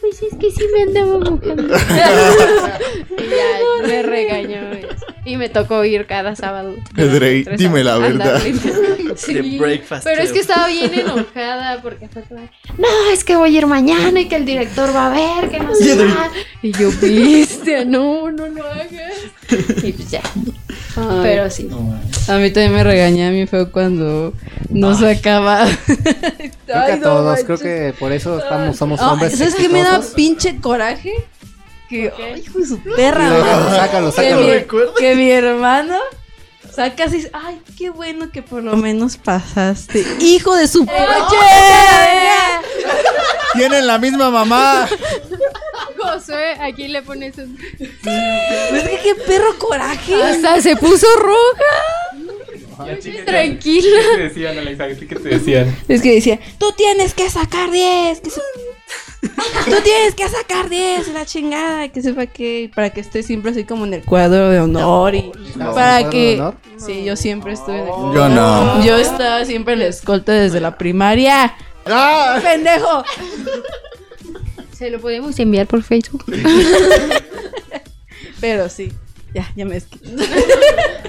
[0.01, 1.63] pues es que sí me andaba mojando.
[1.65, 4.59] y ya me regañó.
[5.25, 6.75] Y me tocó ir cada sábado.
[6.95, 8.41] Tres dime la verdad.
[9.17, 9.59] Sí,
[10.05, 12.41] Pero es que estaba bien enojada porque fue como,
[12.77, 15.59] no, es que voy a ir mañana y que el director va a ver, que
[15.59, 16.31] no sé más".
[16.63, 18.91] Y yo, viste, no, no lo hagas.
[19.83, 20.23] Y pues ya.
[21.23, 21.69] Pero sí.
[22.29, 24.33] A mí también me regañé a mí fue cuando
[24.69, 25.67] no sacaba.
[25.87, 25.97] Creo
[26.87, 29.37] que a todos, creo que por eso estamos, somos hombres.
[29.39, 31.13] ¿Sabes qué me da pinche coraje?
[31.89, 33.31] Que, ay, hijo de su perra,
[33.71, 35.97] Sácalo, sácalo, que, mi, que mi hermano
[36.79, 40.07] saca así, ay, qué bueno que por lo menos pasaste.
[40.21, 40.87] Hijo de su
[43.55, 44.89] Tienen la misma mamá.
[46.15, 47.59] Josué, aquí le pones un...
[47.81, 50.15] Es que qué perro coraje.
[50.15, 52.95] Hasta se puso roja.
[53.27, 54.01] Tranquila.
[54.11, 54.87] ¿Qué te decían, Alexa?
[54.89, 55.77] ¿Qué te decían?
[55.89, 58.21] Es que decía, tú tienes que sacar 10.
[58.21, 58.41] Que se-
[59.21, 63.65] Tú tienes que sacar 10, la chingada, que sepa que para que esté siempre así
[63.65, 67.79] como en el cuadro de honor y ¿Estabas para que cuadro Sí, yo siempre estuve
[67.81, 68.85] en el Yo no.
[68.85, 71.53] Yo estaba siempre en la escolta desde la primaria.
[71.87, 72.39] ¡Ah!
[72.41, 73.03] ¡Pendejo!
[74.79, 76.25] Se lo podemos enviar por Facebook.
[78.41, 78.93] Pero sí,
[79.35, 80.09] ya, ya me desquité.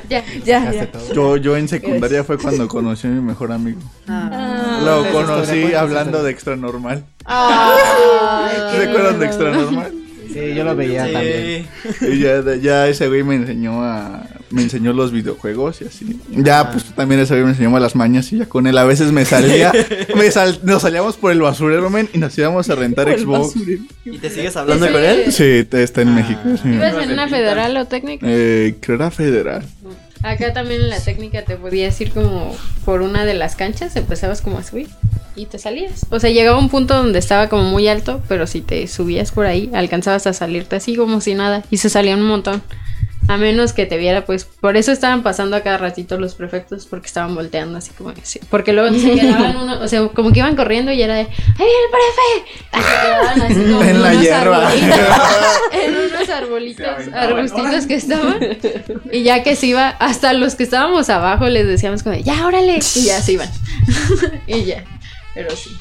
[0.10, 0.26] Ya.
[0.44, 0.90] Ya, ya.
[1.14, 3.80] Yo, yo en secundaria fue cuando conocí a mi mejor amigo.
[4.08, 4.82] Ah.
[4.84, 7.06] Lo esa conocí hablando de extra normal.
[7.26, 9.94] Ay, ¿Se acuerdan de extra normal?
[10.32, 11.68] Sí, yo lo veía también.
[12.02, 14.28] Y ya, ya ese güey me enseñó a.
[14.52, 16.20] Me enseñó los videojuegos y así.
[16.30, 19.12] Ya, pues también ese güey me enseñó las mañas y ya con él a veces
[19.12, 19.72] me salía.
[20.16, 23.56] me sal- nos salíamos por el basurero, men, y nos íbamos a rentar Xbox.
[24.06, 25.32] ¿Y te sigues hablando con él?
[25.32, 26.42] Sí, está en México.
[26.62, 26.70] sí.
[26.70, 28.26] ¿Ibas en una federal o técnica?
[28.28, 29.64] Eh, creo era federal.
[30.24, 34.42] Acá también en la técnica te podías ir como por una de las canchas, empezabas
[34.42, 34.88] como a subir
[35.40, 36.06] y te salías.
[36.10, 39.46] O sea, llegaba un punto donde estaba como muy alto, pero si te subías por
[39.46, 42.62] ahí, alcanzabas a salirte así como si nada y se salían un montón.
[43.28, 46.88] A menos que te viera, pues por eso estaban pasando a cada ratito los prefectos,
[46.88, 48.40] porque estaban volteando así como así.
[48.50, 51.28] Porque luego se quedaban uno, o sea, como que iban corriendo y era de ¡Ahí
[51.58, 52.62] viene el prefe!
[52.72, 54.74] Así quedaban así como En la unos hierba.
[54.74, 58.40] en unos arbolitos, arbustitos que estaban.
[59.12, 62.80] Y ya que se iba, hasta los que estábamos abajo les decíamos como, ya, órale.
[62.96, 63.50] Y ya se iban.
[64.48, 64.84] y ya.
[65.36, 65.78] Pero sí.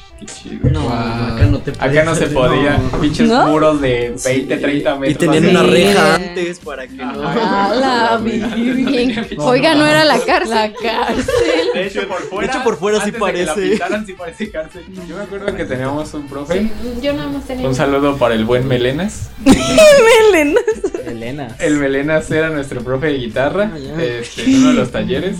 [0.71, 2.79] No, acá no te Acá no se podía.
[3.01, 3.47] Pinches ¿No?
[3.47, 5.17] muros de 20, 30 Y metros.
[5.17, 5.49] tenían así.
[5.55, 5.69] una Sí.
[5.71, 7.27] reja antes para que no.
[7.27, 9.25] A la virgen.
[9.39, 10.49] Oiga, no era la cárcel.
[10.55, 11.25] La cárcel.
[11.73, 13.69] De hecho, por fuera, hecho, por fuera sí antes de que la parece.
[13.71, 14.85] pintaran, sí parece cárcel.
[15.07, 16.69] Yo me acuerdo que teníamos un profe.
[17.01, 17.67] Yo nada más tenía.
[17.67, 19.29] Un saludo para el buen Melenas.
[19.45, 20.61] Melena.
[21.07, 21.55] Elena.
[21.59, 25.37] El Melenas era nuestro profe de guitarra Ah, este, en uno de los talleres.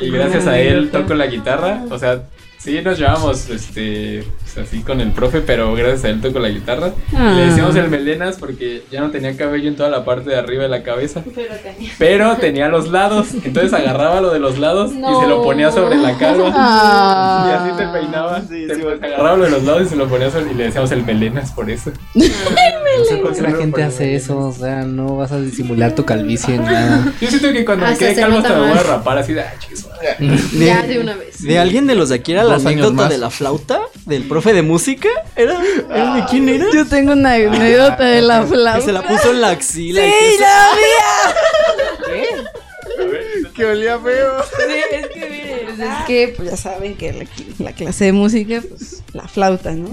[0.00, 1.82] Y gracias a él toco la guitarra.
[1.90, 2.22] O sea,
[2.62, 4.22] sí nos llevamos este,
[4.58, 6.92] así con el profe, pero gracias a él toco la guitarra.
[7.16, 7.34] Ah.
[7.36, 10.62] Le decíamos el Melenas porque ya no tenía cabello en toda la parte de arriba
[10.64, 11.22] de la cabeza.
[11.34, 11.90] Pero tenía.
[11.98, 13.28] Pero tenía los lados.
[13.44, 16.50] Entonces agarraba lo de los lados y se lo ponía sobre la calva.
[16.62, 17.46] Ah.
[17.48, 18.40] Y así te peinaba.
[18.42, 20.50] Sí, te sí, pues, agarraba lo de los lados y se lo ponía sobre.
[20.52, 21.92] Y le decíamos el Melenas por eso.
[22.98, 26.04] No sé por qué la gente hace eso, o sea, no vas a disimular tu
[26.04, 27.12] calvicie en nada.
[27.20, 29.42] Yo siento que cuando me quede calvo hasta me voy a rapar así de.
[29.42, 29.86] "Ah, chicos,
[30.58, 31.40] Ya de una vez.
[31.42, 34.62] De alguien de los de aquí era la anécdota de la flauta, del profe de
[34.62, 35.08] música.
[35.36, 35.60] ¿Era?
[35.90, 36.66] ¿Era de quién era?
[36.72, 38.78] Yo tengo una anécdota de la flauta.
[38.80, 40.04] Que se la puso en la axila.
[40.06, 42.44] y Sí, que la mía.
[43.54, 44.42] Que olía feo.
[44.42, 47.24] Sí, es que mire, pues es que pues ya saben que la,
[47.58, 49.88] la clase de música, pues la flauta, ¿no?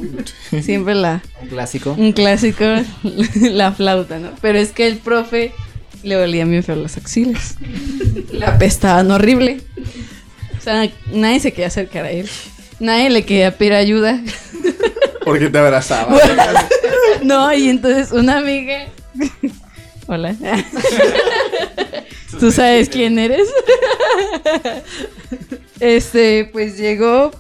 [0.62, 1.96] Siempre la, Un clásico.
[1.98, 2.64] un clásico,
[3.42, 4.30] la flauta, ¿no?
[4.42, 5.54] Pero es que el profe
[6.04, 7.56] le olían bien feo las axilas.
[8.32, 9.60] La apestaban horrible.
[10.58, 12.30] O sea, nadie se quería acercar a él.
[12.80, 14.22] Nadie le quería pedir ayuda.
[15.26, 16.18] Porque te abrazaba.
[17.24, 18.86] No, y entonces una amiga.
[20.08, 20.36] Hola.
[22.40, 23.48] ¿Tú sabes quién eres?
[25.80, 27.32] Este, pues llegó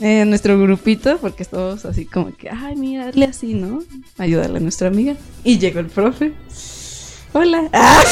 [0.00, 3.82] eh, nuestro grupito, porque todos así como que, ay, mira, hazle así, ¿no?
[4.18, 5.14] Ayúdale a nuestra amiga.
[5.44, 6.32] Y llegó el profe.
[7.32, 7.68] Hola.
[7.72, 8.02] Ah,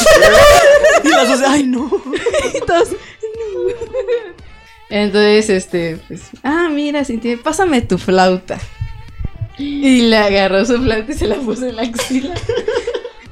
[1.05, 1.91] Y las dos, ay, no.
[2.55, 2.97] y todos, "No".
[4.90, 8.59] Entonces, este, pues, ah, mira, Cintia, pásame tu flauta.
[9.59, 12.35] Y le agarró su flauta y se la puso en la axila.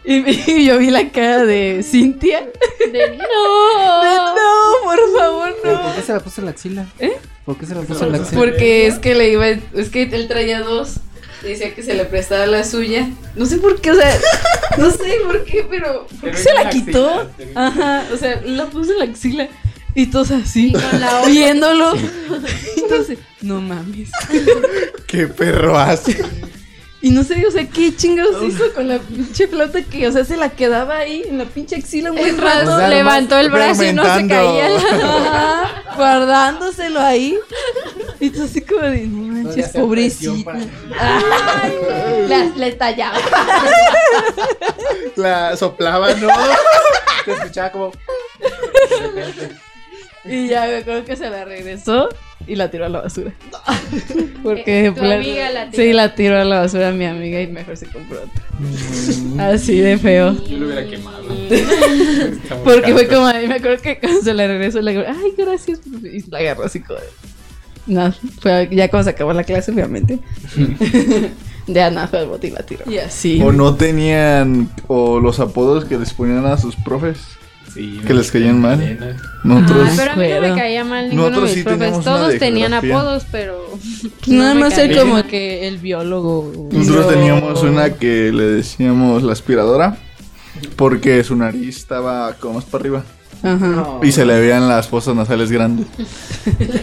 [0.05, 2.47] Y, y yo vi la cara de Cintia.
[2.93, 4.35] De, no.
[4.35, 5.83] No, por favor, ¿Pero no.
[5.83, 6.87] por qué se la puso en la axila?
[6.99, 7.17] ¿Eh?
[7.45, 8.41] ¿Por qué se la puso en la axila?
[8.41, 11.01] Porque es que le iba, es que él traía dos.
[11.43, 13.09] Decía que se le prestaba la suya.
[13.37, 14.19] No sé por qué, o sea,
[14.79, 17.31] no sé por qué, pero ¿por qué se la quitó?
[17.55, 19.49] Ajá, o sea, la puso en la axila.
[19.97, 21.31] Y todos así, la otra.
[21.31, 21.95] viéndolo.
[22.77, 24.11] Entonces, no mames.
[25.07, 26.23] Qué perro hace.
[27.01, 30.25] Y no sé, o sea, qué chingados hizo con la pinche flauta que, o sea,
[30.25, 32.89] se la quedaba ahí en la pinche axila un buen El rato.
[32.89, 34.77] levantó el brazo y no se caía.
[34.77, 37.39] Ajá, guardándoselo ahí.
[38.19, 40.55] Y tú así como de, no manches, pobrecita.
[42.29, 43.19] La, le tallaba.
[45.15, 46.29] La soplaba, ¿no?
[47.25, 47.93] Te escuchaba como.
[50.29, 52.09] Y ya me acuerdo que se la regresó
[52.47, 53.33] y la tiró a la basura.
[54.43, 55.83] Porque Eh, tu amiga la tiró.
[55.83, 59.49] Sí, la tiró a la basura a mi amiga y mejor se compró otra.
[59.53, 60.33] Así de feo.
[60.47, 61.25] Yo lo hubiera quemado.
[62.65, 65.81] Porque fue como, me acuerdo que cuando se la regresó, le digo, ay, gracias.
[65.87, 66.99] Y la agarró así como
[67.87, 70.19] No, fue ya cuando se acabó la clase, obviamente.
[71.67, 72.91] ya nada, fue al bote y la tiró.
[72.91, 73.41] Y así.
[73.43, 77.19] O no tenían, o los apodos que les ponían a sus profes.
[77.75, 78.81] Sí, que les caían mal.
[78.81, 79.17] Elena.
[79.45, 82.05] Nosotros, Ah, Pero a mí no me caía mal ninguno Nosotros de mis sí profes.
[82.05, 83.59] Todos tenían apodos, pero.
[84.27, 84.97] Nada no más bien.
[84.99, 86.69] como que el biólogo.
[86.73, 89.97] nosotros teníamos una que le decíamos la aspiradora.
[90.77, 93.05] Porque su nariz estaba como más para arriba.
[93.43, 93.99] Ajá.
[94.03, 95.87] Y se le veían las fosas nasales grandes.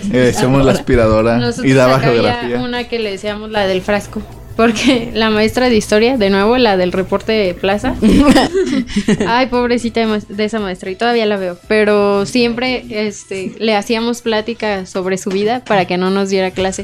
[0.06, 1.38] Y le decíamos la aspiradora.
[1.40, 2.60] Nosotros Y daba geografía.
[2.60, 4.22] una que le decíamos la del frasco.
[4.56, 7.96] Porque la maestra de historia, de nuevo, la del reporte de plaza.
[9.28, 11.58] Ay, pobrecita de, ma- de esa maestra, y todavía la veo.
[11.68, 16.84] Pero siempre este, le hacíamos plática sobre su vida para que no nos diera clase.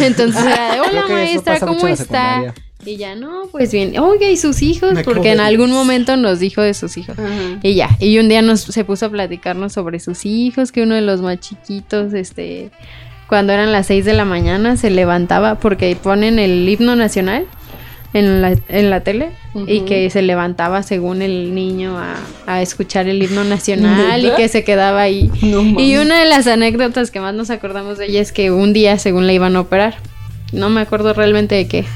[0.00, 2.54] Entonces era de, hola maestra, ¿cómo está?
[2.84, 3.96] Y ya, no, pues bien.
[3.98, 4.92] Oiga, ¿y sus hijos?
[4.92, 7.16] Me Porque en algún momento nos dijo de sus hijos.
[7.62, 10.96] Y ya, y un día nos se puso a platicarnos sobre sus hijos, que uno
[10.96, 12.70] de los más chiquitos, este,
[13.32, 17.46] cuando eran las 6 de la mañana, se levantaba porque ponen el himno nacional
[18.12, 19.30] en la, en la tele
[19.66, 22.16] y que se levantaba según el niño a,
[22.46, 25.30] a escuchar el himno nacional y que se quedaba ahí.
[25.40, 28.74] No Y una de las anécdotas que más nos acordamos de ella es que un
[28.74, 29.94] día, según la iban a operar,
[30.52, 31.86] no me acuerdo realmente de qué,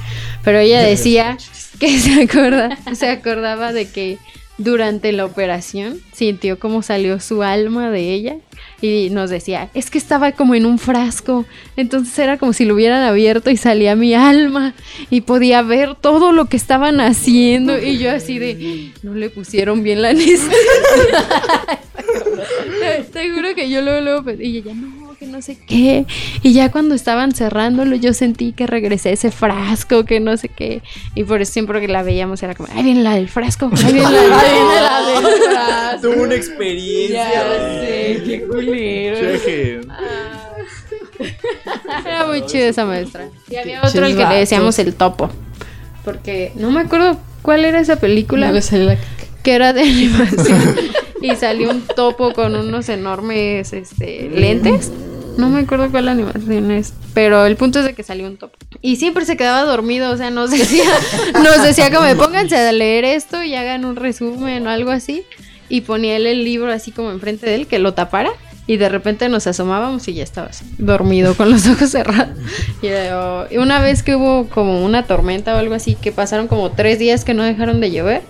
[0.42, 1.36] pero ella decía
[1.78, 4.16] que se acorda, se acordaba de que
[4.58, 8.36] durante la operación sintió como salió su alma de ella
[8.80, 11.44] y nos decía, es que estaba como en un frasco,
[11.76, 14.74] entonces era como si lo hubieran abierto y salía mi alma
[15.10, 19.82] y podía ver todo lo que estaban haciendo y yo así de, no le pusieron
[19.82, 20.50] bien la anestesia.
[22.80, 25.05] Te- Te juro que yo luego, luego pensé, y ella, no,
[25.36, 26.06] no sé qué.
[26.42, 30.48] Y ya cuando estaban cerrándolo, yo sentí que regresé a ese frasco, que no sé
[30.48, 30.80] qué.
[31.14, 33.92] Y por eso siempre que la veíamos era como, ahí viene la del frasco, ahí
[33.92, 36.08] viene la, ahí viene la del frasco.
[36.08, 37.30] Tuvo una experiencia.
[37.30, 39.38] Ya sé, qué culero.
[39.38, 39.80] Cheque.
[42.06, 43.28] Era muy chido esa maestra.
[43.50, 45.30] Y había otro al que le decíamos el topo.
[46.02, 48.52] Porque no me acuerdo cuál era esa película.
[48.52, 48.60] No
[49.42, 50.76] que era de animación
[51.22, 54.90] y salió un topo con unos enormes este, lentes.
[55.36, 58.56] No me acuerdo cuál animación es, pero el punto es de que salió un topo.
[58.80, 60.84] Y siempre se quedaba dormido, o sea, nos decía,
[61.34, 65.24] nos decía como pónganse a leer esto y hagan un resumen o algo así.
[65.68, 68.30] Y ponía el libro así como enfrente de él, que lo tapara.
[68.68, 72.36] Y de repente nos asomábamos y ya estaba así, dormido con los ojos cerrados.
[72.82, 72.88] Y,
[73.54, 76.98] y una vez que hubo como una tormenta o algo así, que pasaron como tres
[76.98, 78.22] días que no dejaron de llover,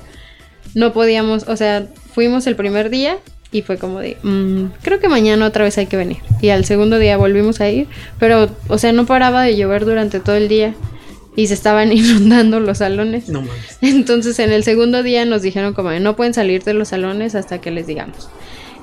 [0.75, 3.19] no podíamos, o sea, fuimos el primer día
[3.53, 6.19] y fue como de, "Mm, creo que mañana otra vez hay que venir.
[6.41, 7.87] Y al segundo día volvimos a ir,
[8.19, 10.75] pero, o sea, no paraba de llover durante todo el día
[11.37, 13.29] y se estaban inundando los salones.
[13.29, 13.79] No mames.
[13.83, 17.35] Entonces en el segundo día nos dijeron como de, no pueden salir de los salones
[17.35, 18.29] hasta que les digamos.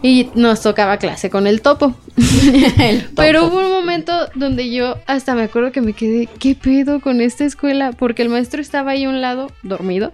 [0.03, 1.95] Y nos tocaba clase con el topo.
[3.15, 7.21] Pero hubo un momento donde yo hasta me acuerdo que me quedé, ¿qué pedo con
[7.21, 7.93] esta escuela?
[7.93, 10.11] Porque el maestro estaba ahí a un lado, dormido,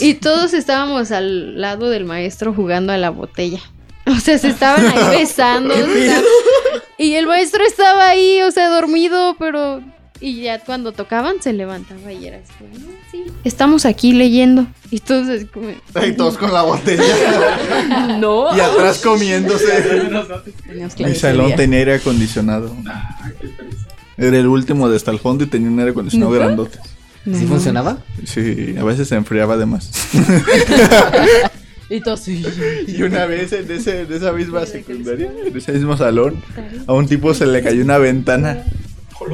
[0.00, 3.60] y todos estábamos al lado del maestro jugando a la botella.
[4.06, 5.72] O sea, se estaban ahí besando.
[5.72, 6.20] o sea,
[6.98, 9.80] y el maestro estaba ahí, o sea, dormido, pero...
[10.22, 14.66] Y ya cuando tocaban se levantaba y era así, como, "No, sí, estamos aquí leyendo.
[14.90, 15.68] Y todos así como...
[15.94, 17.02] Ay, todos con la botella.
[18.20, 18.56] No.
[18.56, 20.08] y atrás comiéndose.
[21.00, 22.74] Mi salón tenía aire acondicionado.
[24.16, 26.44] Era el último de hasta el fondo y tenía un aire acondicionado ¿Neta?
[26.44, 26.78] grandote.
[27.24, 27.98] ¿Sí funcionaba?
[28.24, 29.90] Sí, a veces se enfriaba de más.
[31.90, 32.42] Y todo así.
[32.86, 36.42] y una vez en, ese, en esa misma secundaria, en ese mismo salón,
[36.86, 38.64] a un tipo se le cayó una ventana.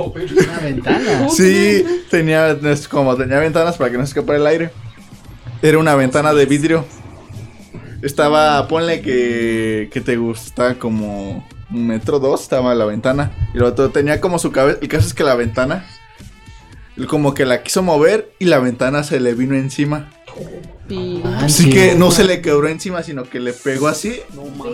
[0.07, 1.29] Una ventana.
[1.31, 2.59] Sí, tenía,
[2.91, 4.71] como tenía ventanas para que no se escapara el aire.
[5.63, 6.85] Era una ventana de vidrio.
[8.03, 13.33] Estaba, ponle que, que te gusta como un metro dos, estaba la ventana.
[13.55, 14.79] Y lo otro tenía como su cabeza.
[14.81, 15.85] El caso es que la ventana,
[17.09, 20.11] como que la quiso mover y la ventana se le vino encima.
[21.39, 24.21] Así que no se le quebró encima, sino que le pegó así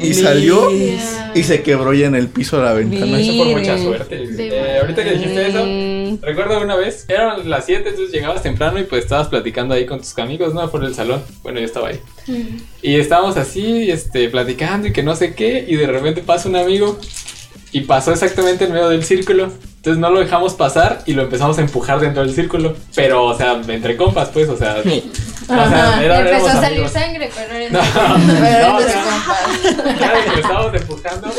[0.01, 3.19] y salió y se quebró ya en el piso de la ventana.
[3.19, 4.25] Eso por mucha suerte.
[4.39, 8.85] Eh, ahorita que dijiste eso, recuerdo una vez, eran las 7, entonces llegabas temprano y
[8.85, 10.71] pues estabas platicando ahí con tus amigos, ¿no?
[10.71, 11.23] Por el salón.
[11.43, 12.01] Bueno, yo estaba ahí.
[12.83, 16.57] Y estábamos así, este, platicando y que no sé qué, y de repente pasa un
[16.57, 16.99] amigo
[17.75, 19.53] y pasó exactamente en medio del círculo.
[19.77, 22.75] Entonces no lo dejamos pasar y lo empezamos a empujar dentro del círculo.
[22.95, 24.77] Pero, o sea, entre compas, pues, o sea.
[24.79, 24.83] o
[25.69, 26.93] sea, era- Empezó a salir amigos.
[26.93, 29.05] sangre, pero era No, Pero no, o sea,
[29.99, 31.31] claro que lo estábamos empujando.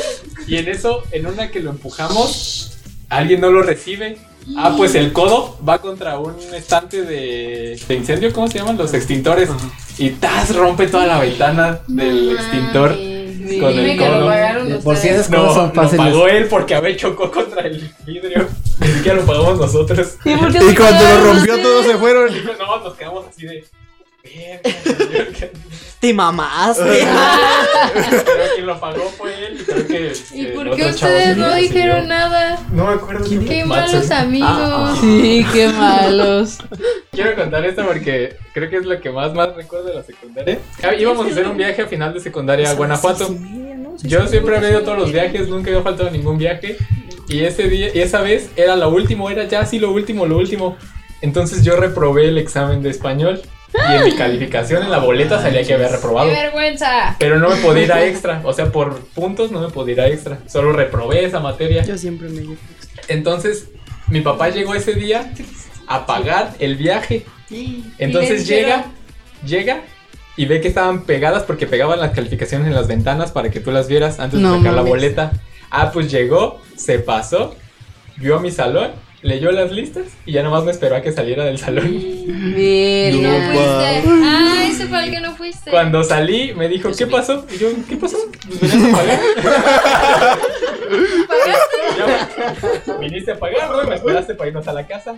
[0.46, 2.74] Y en eso, en una que lo empujamos,
[3.10, 4.18] alguien no lo recibe.
[4.58, 8.78] Ah, pues el codo va contra un estante de, de incendio, ¿cómo se llaman?
[8.78, 9.50] Los extintores.
[9.98, 10.54] Y ¡tas!
[10.56, 12.96] rompe toda la ventana del extintor.
[13.60, 16.06] Con el Dime que lo pagaron Por si esas cosas No, son lo fáciles.
[16.06, 18.48] pagó él porque a ver chocó contra el vidrio.
[18.80, 20.18] Ni siquiera lo pagamos nosotros.
[20.26, 21.62] ¿Y por qué Y cuando lo rompió ustedes?
[21.64, 22.30] todos se fueron.
[22.60, 23.64] No, nos quedamos así de.
[24.24, 25.52] "Verga, señor, que-".
[26.06, 26.84] Te mamaste.
[27.94, 30.14] Pero quien lo pagó fue él y creo que.
[30.36, 32.08] ¿Y eh, por qué ustedes no dijeron siguió.
[32.08, 32.60] nada?
[32.72, 33.26] No me acuerdo.
[33.28, 33.94] Qué Matson.
[33.96, 35.00] malos amigos.
[35.02, 36.60] Sí, qué malos.
[37.12, 40.60] Quiero contar esto porque creo que es lo que más más recuerdo de la secundaria.
[40.84, 43.36] Ah, íbamos a hacer un viaje a final de secundaria a Guanajuato.
[44.04, 46.78] Yo siempre había ido a todos los viajes, nunca había faltado ningún viaje.
[47.28, 50.38] Y ese día, y esa vez era lo último, era ya así lo último, lo
[50.38, 50.78] último.
[51.22, 53.42] Entonces yo reprobé el examen de español.
[53.90, 56.30] Y en mi calificación en la boleta salía que había reprobado.
[56.30, 57.16] ¡Qué vergüenza!
[57.20, 58.42] Pero no me podía ir a extra.
[58.44, 60.40] O sea, por puntos no me podía ir a extra.
[60.48, 61.84] Solo reprobé esa materia.
[61.84, 62.56] Yo siempre me llevo.
[63.08, 63.70] Entonces,
[64.08, 65.32] mi papá llegó ese día
[65.88, 67.26] a pagar el viaje.
[67.98, 68.86] Entonces llega,
[69.46, 69.82] llega
[70.38, 73.72] y ve que estaban pegadas porque pegaban las calificaciones en las ventanas para que tú
[73.72, 75.32] las vieras antes de No sacar la boleta.
[75.70, 77.56] Ah, pues llegó, se pasó,
[78.18, 78.92] vio a mi salón,
[79.26, 81.88] leyó las listas y ya nomás me esperó a que saliera del salón.
[81.94, 84.04] Y no No, fuiste.
[84.24, 85.72] Ah, ese fue el que no fuiste.
[85.72, 87.46] Cuando salí, me dijo, ¿qué pasó?
[87.54, 88.18] Y yo, ¿qué pasó?
[88.48, 89.20] Pues venías a pagar.
[91.98, 93.84] Ya, Viniste a pagar, ¿no?
[93.84, 95.16] Y me esperaste para irnos a la casa.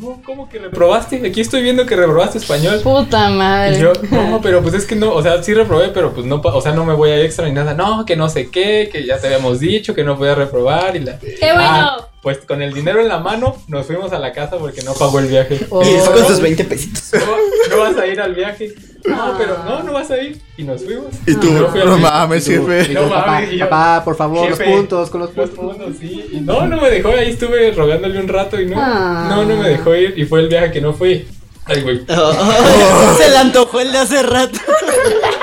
[0.00, 1.24] No, ¿cómo que reprobaste?
[1.24, 2.80] Aquí estoy viendo que reprobaste español.
[2.82, 3.76] Puta madre.
[3.76, 6.42] Y yo, no, pero pues es que no, o sea, sí reprobé, pero pues no,
[6.42, 7.74] pa- o sea, no me voy a extra ni nada.
[7.74, 11.00] No, que no sé qué, que ya te habíamos dicho que no podía reprobar y
[11.00, 11.18] la...
[11.20, 11.60] ¡Qué bueno!
[11.62, 14.94] Ah, pues con el dinero en la mano nos fuimos a la casa porque no
[14.94, 15.60] pagó el viaje.
[15.70, 15.84] Oh.
[15.84, 17.10] Y eso con sus 20 pesitos.
[17.12, 18.74] No, no vas a ir al viaje.
[19.04, 20.40] No, pero no, no vas a ir.
[20.56, 21.08] Y nos fuimos.
[21.26, 22.88] Y tú, No mames, jefe.
[22.94, 24.64] No papá, mames, y yo- papá, por favor, Jefe.
[24.66, 25.76] los puntos, con los Los puntos.
[25.76, 26.24] puntos, sí.
[26.32, 27.10] Y no, no me dejó.
[27.10, 28.76] Ahí estuve rogándole un rato y no.
[28.78, 29.26] Ah.
[29.28, 30.14] No, no me dejó ir.
[30.18, 31.28] Y fue el viaje que no fui.
[31.66, 32.00] Ay, güey.
[33.18, 34.58] Se le antojó el de hace rato.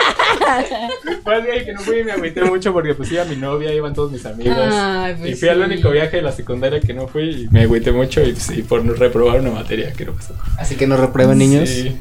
[1.24, 3.74] Fue el viaje que no fui y me agüité mucho porque pues iba mi novia,
[3.74, 4.58] iban todos mis amigos.
[4.58, 5.64] Ay, pues y fui al sí.
[5.64, 8.64] único viaje de la secundaria que no fui y me agüité mucho y, pues, y
[8.64, 10.34] por no reprobar una materia que no pasó.
[10.58, 11.70] Así que no reprueben, niños.
[11.82, 11.98] Sí.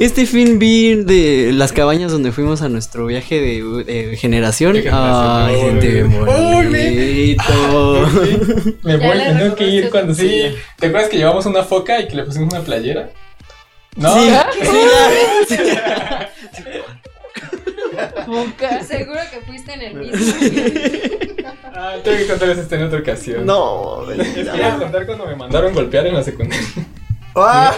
[0.00, 4.74] Este fin vi de las cabañas donde fuimos a nuestro viaje de, de generación.
[4.74, 5.42] De generación.
[5.46, 8.06] Ay, gente bien bonito.
[8.82, 10.54] Me voy, me tengo que ir cuando sí.
[10.78, 13.10] ¿Te acuerdas que llevamos una foca y que le pusimos una playera?
[13.96, 14.14] ¿No?
[14.14, 14.30] Sí,
[15.48, 15.56] sí,
[18.26, 18.82] Boca.
[18.86, 20.16] Seguro que fuiste en el mismo.
[21.78, 23.44] Ah, tengo que contarles esto en otra ocasión.
[23.44, 26.64] No, Es que iba a contar cuando me mandaron golpear en la secundaria.
[27.34, 27.74] Ah,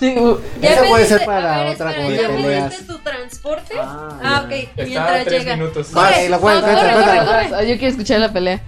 [0.00, 2.28] Sí, uh, ¿Ya Esa puede ser para ver, otra espera, ¿Ya
[2.68, 3.74] pediste tu transporte?
[3.78, 4.68] Ah, Ah, ok.
[4.76, 5.56] Mientras tres llega.
[5.56, 5.92] minutos.
[5.96, 7.62] Va, y la cuenta, cuenta.
[7.62, 8.60] Yo quiero escuchar la pelea.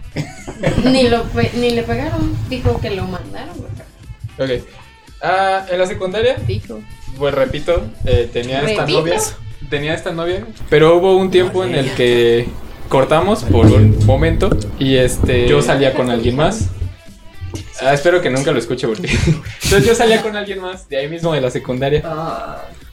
[0.84, 2.36] Ni, lo pe- ni le pegaron.
[2.48, 3.56] Dijo que lo mandaron.
[4.38, 4.50] Ok.
[5.22, 6.80] Ah, en la secundaria, Dijo.
[7.18, 9.00] pues repito, eh, tenía esta Repito.
[9.00, 9.20] novia.
[9.70, 10.46] Tenía esta novia.
[10.68, 12.48] Pero hubo un tiempo en el que
[12.88, 14.50] cortamos por un momento.
[14.78, 15.48] Y este.
[15.48, 16.68] Yo salía con alguien más.
[17.80, 19.08] Ah, espero que nunca lo escuche porque.
[19.64, 22.02] Entonces yo salía con alguien más de ahí mismo de la secundaria.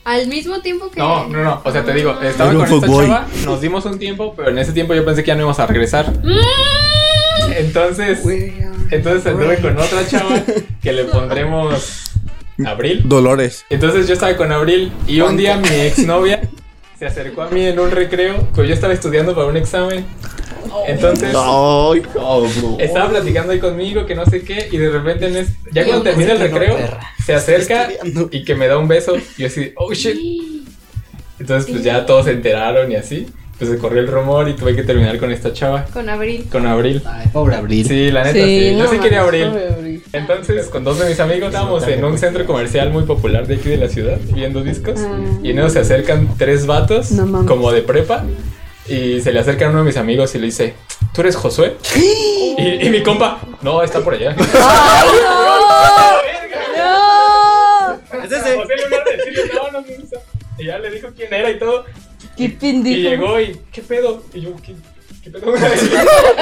[0.03, 0.99] Al mismo tiempo que.
[0.99, 1.61] No, no, no.
[1.63, 4.71] O sea, te digo, estaba con esta chava, nos dimos un tiempo, pero en ese
[4.71, 6.11] tiempo yo pensé que ya no íbamos a regresar.
[7.57, 8.19] Entonces,
[8.91, 10.41] entonces anduve con otra chava
[10.81, 12.03] que le pondremos
[12.65, 13.01] Abril.
[13.05, 13.65] Dolores.
[13.69, 16.41] Entonces yo estaba con Abril y un día mi exnovia
[16.99, 20.05] se acercó a mí en un recreo, pues yo estaba estudiando para un examen.
[20.85, 21.31] Entonces
[22.79, 26.03] estaba platicando ahí conmigo, que no sé qué, y de repente en es- ya cuando
[26.03, 26.77] termina el recreo,
[27.25, 27.87] se acerca
[28.31, 29.15] y que me da un beso.
[29.15, 30.17] Y yo así, oh shit.
[31.39, 33.27] Entonces pues ya todos se enteraron y así.
[33.59, 36.47] Pues se corrió el rumor y tuve que terminar con esta chava, Con Abril.
[36.49, 37.03] con Abril.
[37.05, 37.85] Ay, pobre Abril.
[37.85, 38.71] Sí, la neta, sí.
[38.77, 39.47] Yo no sí quería Abril.
[39.49, 40.03] pobre Abril.
[40.13, 43.67] Entonces, con dos de mis amigos estábamos en un centro comercial muy popular de aquí
[43.69, 44.99] de la ciudad, viendo discos.
[45.43, 47.47] Y en eso se acercan tres vatos, No mames.
[47.49, 48.23] como de prepa.
[48.87, 50.73] Y se le acerca a uno de mis amigos y le dice,
[51.13, 51.75] ¿tú eres Josué?
[52.57, 54.35] y, y mi compa, no, está por allá.
[56.77, 57.99] ¡No!
[58.21, 60.17] Decirle, no, no me gusta.
[60.57, 61.85] Y ya le dijo quién era y todo.
[62.39, 63.09] Qué Y pendejo.
[63.09, 64.23] llegó y, ¿qué pedo?
[64.33, 64.73] Y yo, ¿qué,
[65.23, 65.53] qué pedo?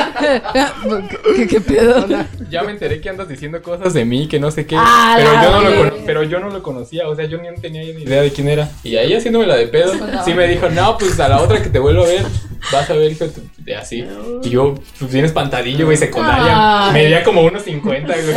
[1.36, 2.06] ¿Qué, qué pedo?
[2.50, 4.76] ya me enteré que andas diciendo cosas de mí, que no sé qué.
[4.78, 7.50] Ah, pero, yo no lo cono- pero yo no lo conocía, o sea, yo ni
[7.60, 8.70] tenía ni idea de quién era.
[8.84, 9.94] Y ahí haciéndome la de pedo,
[10.24, 12.24] sí me dijo, no, pues a la otra que te vuelvo a ver,
[12.72, 14.08] vas a ver, hijo de tu-", de así.
[14.44, 16.86] Y yo, pues bien espantadillo, güey, secundaria.
[16.88, 16.94] Ay.
[16.94, 18.36] Medía como unos 50, güey.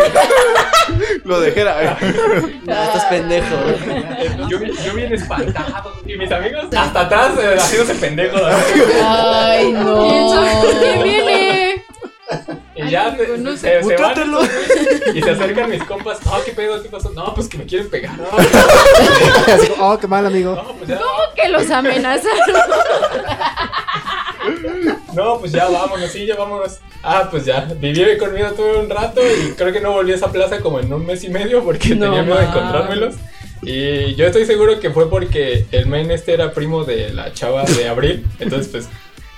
[1.25, 1.61] Lo dejé.
[1.61, 1.97] era-
[2.69, 3.47] Ah, estás pendejo.
[4.49, 5.93] Yo, bien- yo bien espantado.
[6.05, 8.41] Y mis amigos hasta atrás eh, haciéndose pendejos.
[9.05, 10.05] Ay, no.
[10.81, 11.85] ¿Quién viene?
[12.75, 13.57] Y ya se, conoce.
[13.59, 14.15] se- se van
[15.15, 16.19] y se acercan mis compas.
[16.27, 16.83] No, ¿qué pedo?
[16.83, 17.11] ¿Qué pasó?
[17.11, 18.17] No, pues que me quieren pegar.
[18.19, 18.27] No,
[19.81, 20.57] oh, qué mal, amigo.
[20.57, 20.99] no, pues ya.
[21.37, 22.35] Que los amenazaron.
[25.21, 26.79] No, pues ya vámonos, sí, ya vámonos.
[27.03, 30.15] Ah, pues ya, viví ahí conmigo todo un rato y creo que no volví a
[30.15, 33.17] esa plaza como en un mes y medio porque No tenía miedo de encontrármelos.
[33.63, 37.65] Y yo estoy seguro que fue porque el men este era primo de la chava
[37.65, 38.25] de Abril.
[38.39, 38.89] Entonces, pues,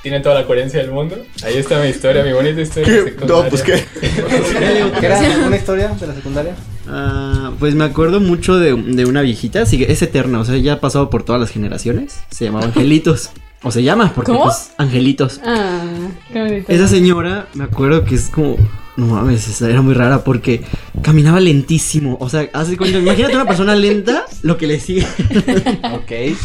[0.04, 1.16] tiene toda la coherencia del mundo.
[1.42, 2.86] Ahí está mi historia, mi bonita historia.
[2.88, 3.10] ¿Qué?
[3.10, 3.42] secundaria.
[3.42, 3.84] No, pues qué.
[5.00, 6.54] ¿Qué era una historia de la secundaria?
[6.88, 10.56] Ah, pues me acuerdo mucho de, de una viejita, así que es eterna, o sea,
[10.58, 12.20] ya ha pasado por todas las generaciones.
[12.30, 13.30] Se llamaba Angelitos.
[13.62, 14.44] O se llama, porque ¿Cómo?
[14.44, 15.40] pues Angelitos.
[15.44, 15.84] Ah,
[16.32, 16.72] qué bonito.
[16.72, 18.56] Esa señora, me acuerdo que es como.
[18.96, 20.62] No mames, esa era muy rara porque
[21.00, 22.18] caminaba lentísimo.
[22.20, 25.06] O sea, hace cuenta, imagínate una persona lenta, lo que le sigue.
[25.94, 26.36] Ok.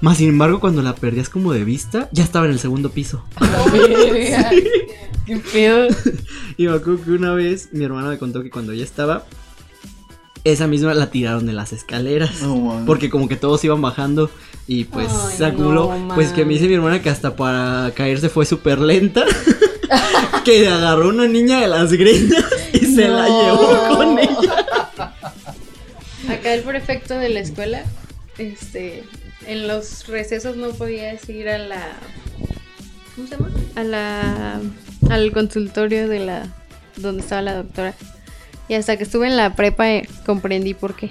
[0.00, 3.24] Más sin embargo, cuando la perdías como de vista, ya estaba en el segundo piso.
[3.72, 4.50] Verga.
[5.26, 5.88] Qué pedo.
[6.56, 9.24] Y me acuerdo que una vez mi hermana me contó que cuando ella estaba,
[10.44, 12.40] esa misma la tiraron de las escaleras.
[12.86, 14.30] Porque como que todos iban bajando
[14.66, 15.94] y pues Ay, se acumuló.
[15.96, 19.24] no, pues que me dice mi hermana que hasta para caerse fue súper lenta.
[20.44, 24.66] que agarró una niña de las greñas y se la llevó con ella.
[26.28, 27.84] Acá el prefecto de la escuela,
[28.38, 29.04] este,
[29.46, 31.92] en los recesos no podías ir a la,
[33.14, 33.50] ¿cómo se llama?
[33.76, 34.60] A la,
[35.10, 36.48] al consultorio de la,
[36.96, 37.94] donde estaba la doctora.
[38.72, 41.10] Y hasta que estuve en la prepa eh, comprendí por qué.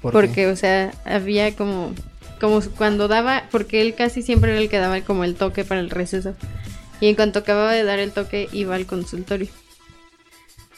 [0.00, 1.92] ¿Por porque, o sea, había como,
[2.40, 5.80] como cuando daba, porque él casi siempre era el que daba como el toque para
[5.80, 6.36] el receso.
[7.00, 9.48] Y en cuanto acababa de dar el toque, iba al consultorio.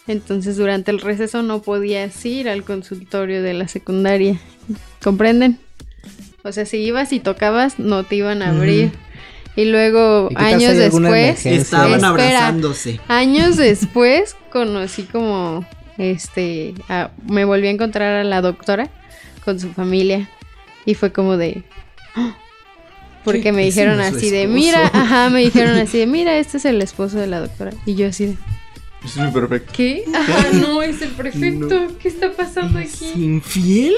[0.07, 4.41] Entonces, durante el receso no podías ir al consultorio de la secundaria.
[5.03, 5.59] ¿Comprenden?
[6.45, 8.91] O sea, si ibas y tocabas, no te iban a abrir.
[9.55, 11.45] Y luego, ¿Y qué tal si años después?
[11.45, 12.09] Estaban Espera.
[12.09, 13.01] abrazándose.
[13.07, 15.67] Años después conocí como,
[15.99, 18.89] este, a- me volví a encontrar a la doctora
[19.45, 20.29] con su familia
[20.85, 21.63] y fue como de,
[22.15, 22.37] ¡Ah!
[23.25, 26.65] porque me ¿Ese dijeron así de, mira, ajá, me dijeron así de, mira, este es
[26.65, 28.37] el esposo de la doctora y yo así de,
[29.07, 29.73] es mi perfecto.
[29.75, 30.05] ¿qué?
[30.15, 33.13] Ajá, no, es el prefecto, ¿qué está pasando aquí?
[33.17, 33.95] ¿Infiel?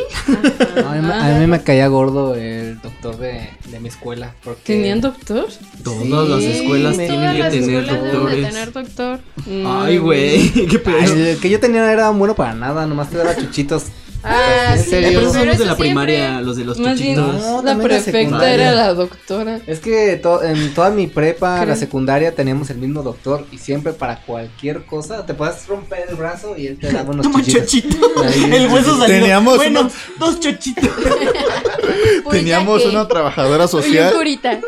[0.76, 4.34] No, a, mí, me- a mí me caía gordo el doctor de, de mi escuela.
[4.44, 5.46] Porque ¿Tenían doctor?
[5.82, 8.48] Todas las escuelas Todas tienen que las tener escuelas deben de doctores.
[8.48, 9.20] tener doctor.
[9.66, 10.96] Ay, güey, qué pedo.
[11.00, 13.84] Ay, el que yo tenía era bueno para nada, nomás te daba chuchitos.
[14.24, 15.08] Ah, ¿En sí, serio?
[15.10, 17.40] Pero esos son los de la siempre- primaria, los de los chuchitos.
[17.42, 19.60] No, la prefecta era la doctora.
[19.66, 21.68] Es que to- en toda mi prepa, Creo.
[21.68, 26.16] la secundaria, teníamos el mismo doctor y siempre para cualquier cosa te puedes romper el
[26.16, 27.70] brazo y él te daba unos Toma chuchitos.
[27.70, 28.06] chochito.
[28.24, 28.50] Ahí.
[28.54, 29.06] El hueso salido.
[29.20, 30.88] Teníamos bueno, unos- dos chochitos.
[32.30, 34.60] Teníamos que- una trabajadora social curita.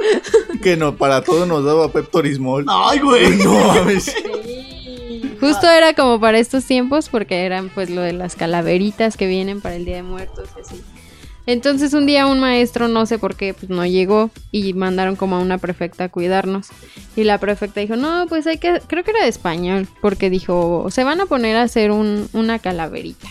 [0.62, 2.64] que no, para todo nos daba Peptorismol.
[2.68, 3.36] Ay, güey.
[3.36, 4.14] No mames.
[5.40, 9.60] Justo era como para estos tiempos porque eran pues lo de las calaveritas que vienen
[9.60, 10.82] para el Día de Muertos y así.
[11.46, 15.36] Entonces un día un maestro, no sé por qué, pues no llegó y mandaron como
[15.36, 16.68] a una prefecta a cuidarnos.
[17.16, 20.86] Y la prefecta dijo, no, pues hay que, creo que era de español, porque dijo,
[20.90, 23.28] se van a poner a hacer un- una calaverita.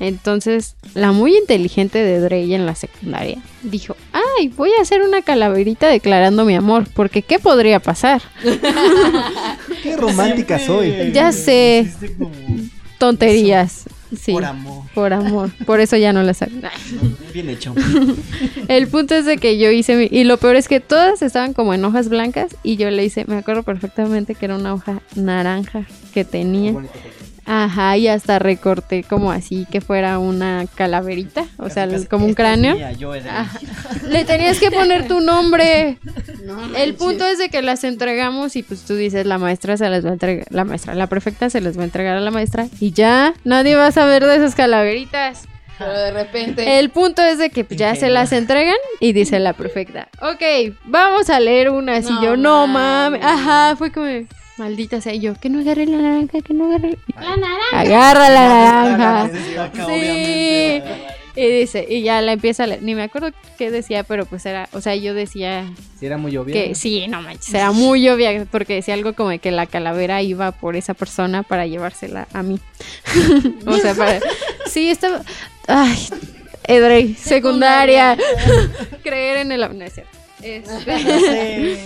[0.00, 5.20] Entonces, la muy inteligente de Drey en la secundaria dijo, ay, voy a hacer una
[5.22, 8.22] calaverita declarando mi amor, porque ¿qué podría pasar?
[9.82, 11.12] Qué romántica soy.
[11.12, 11.92] Ya sé,
[12.98, 13.84] tonterías.
[14.18, 14.82] Sí, Por amor.
[14.92, 15.50] por amor.
[15.64, 16.50] Por eso ya no las hago.
[17.32, 17.74] Bien hecho.
[18.66, 20.08] El punto es de que yo hice mi...
[20.10, 23.24] Y lo peor es que todas estaban como en hojas blancas y yo le hice,
[23.26, 26.74] me acuerdo perfectamente que era una hoja naranja que tenía.
[27.52, 32.76] Ajá, y hasta recorté como así que fuera una calaverita, o sea, como un cráneo.
[33.28, 33.58] Ajá.
[34.06, 35.98] Le tenías que poner tu nombre.
[36.76, 40.04] El punto es de que las entregamos y pues tú dices, la maestra se las
[40.04, 42.68] va a entregar, la maestra, la prefecta se las va a entregar a la maestra
[42.78, 45.48] y ya, nadie va a saber de esas calaveritas.
[45.76, 46.78] Pero de repente.
[46.78, 50.74] El punto es de que pues, ya se las entregan y dice la prefecta, ok,
[50.84, 53.20] vamos a leer unas y No yo, no mames.
[53.22, 54.06] mames, ajá, fue como,
[54.60, 57.80] maldita sea, y yo, que no agarre la naranja, que no agarre la naranja.
[57.80, 59.30] Agarra la naranja.
[59.86, 60.82] Sí.
[61.36, 62.82] Y dice, y ya la empieza a leer.
[62.82, 65.64] Ni me acuerdo qué decía, pero pues era, o sea, yo decía
[65.98, 66.52] Si era muy obvio.
[66.52, 70.20] que sí, no manches, era muy obvia, porque decía algo como de que la calavera
[70.22, 72.60] iba por esa persona para llevársela a mí.
[73.66, 74.20] o sea, para...
[74.66, 75.22] Sí, estaba...
[75.66, 76.08] Ay,
[76.64, 78.18] Edrey, secundaria.
[79.02, 79.60] Creer en el...
[79.78, 80.18] No es cierto.
[80.42, 81.78] Este-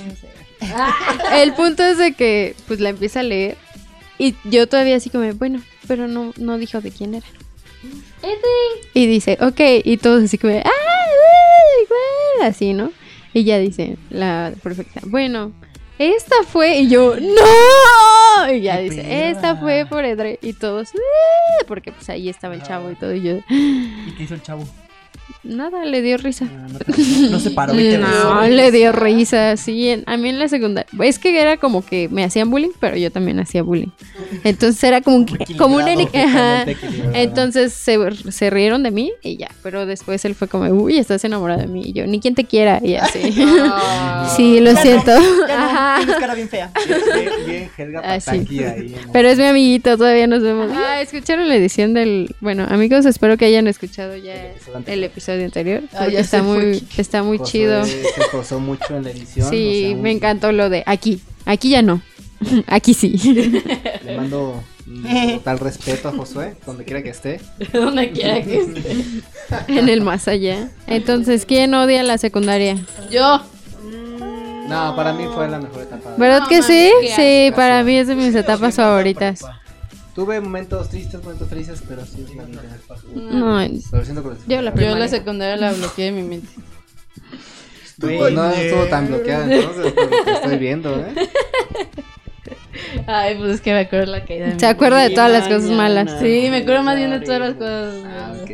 [1.35, 3.57] el punto es de que pues la empieza a leer
[4.19, 7.27] y yo todavía así como, bueno, pero no, no dijo de quién era.
[8.95, 12.91] Y dice, ok, y todos así como, ah, uy, güey", así, ¿no?
[13.33, 15.53] Y ya dice, la perfecta, bueno,
[15.99, 21.65] esta fue, y yo, no, y ya dice, esta fue por Edre, y todos, "Uh",
[21.67, 24.65] porque pues ahí estaba el chavo y todo, y yo, ¿Y qué hizo el chavo?
[25.45, 26.47] Nada, le dio risa.
[26.51, 29.89] Ah, no, no se paró y te No, le dio risa, sí.
[29.91, 30.89] en- a mí en la secundaria.
[31.03, 33.89] Es que era como que me hacían bullying, pero yo también hacía bullying.
[34.45, 35.27] Entonces era como, un-
[35.59, 36.65] como un eni- ajá.
[37.15, 37.99] Entonces se,
[38.31, 39.49] se rieron de mí y ya.
[39.63, 41.83] Pero después él fue como, uy, estás enamorada de mí.
[41.87, 42.81] Y yo, ni quien te quiera.
[42.83, 43.21] Y así.
[44.37, 45.11] sí, lo Ya no, siento.
[45.49, 45.97] Ya no, Ajá.
[45.99, 46.71] tienes cara bien fea.
[46.87, 48.19] Bien, bien, Helga Ah.
[48.25, 48.95] Pataki ahí.
[49.13, 50.71] Pero es mi amiguito, todavía nos vemos.
[50.75, 52.35] Ah, escucharon la edición del.
[52.41, 54.99] Bueno, amigos, espero que hayan escuchado ya episodio anterior.
[54.99, 55.83] el episodio anterior.
[55.93, 57.85] Ah, ya está fue muy, está muy chido.
[57.85, 59.49] Se esforzó mucho en la edición.
[59.51, 61.21] Sí, o sea, me un- encantó lo de aquí.
[61.47, 62.01] Aquí ya no.
[62.67, 63.17] Aquí sí.
[64.05, 64.63] Le mando
[65.35, 67.41] total respeto a Josué, donde quiera que esté.
[67.73, 68.97] Donde quiera que esté.
[69.69, 70.71] en el más allá.
[70.87, 72.77] Entonces, ¿quién odia la secundaria?
[73.11, 73.41] Yo.
[74.69, 76.15] No, para mí fue la mejor etapa.
[76.17, 76.91] ¿Verdad No, que sí?
[77.03, 79.41] qué Sí, para mí es de mis etapas favoritas.
[80.15, 82.63] Tuve momentos tristes, momentos felices, pero sí es la vida.
[83.15, 83.59] No,
[83.91, 86.49] Pero siento lo Yo la Yo la secundaria la bloqueé de mi mente.
[87.99, 91.15] Pues no estuvo tan bloqueada entonces, por lo que estoy viendo, ¿eh?
[93.07, 95.71] Ay, pues es que me acuerdo la caída de Se acuerda de todas las cosas
[95.71, 96.11] malas.
[96.21, 98.03] Sí, me acuerdo más bien de todas las cosas.
[98.05, 98.43] Ah, malas.
[98.43, 98.51] ok.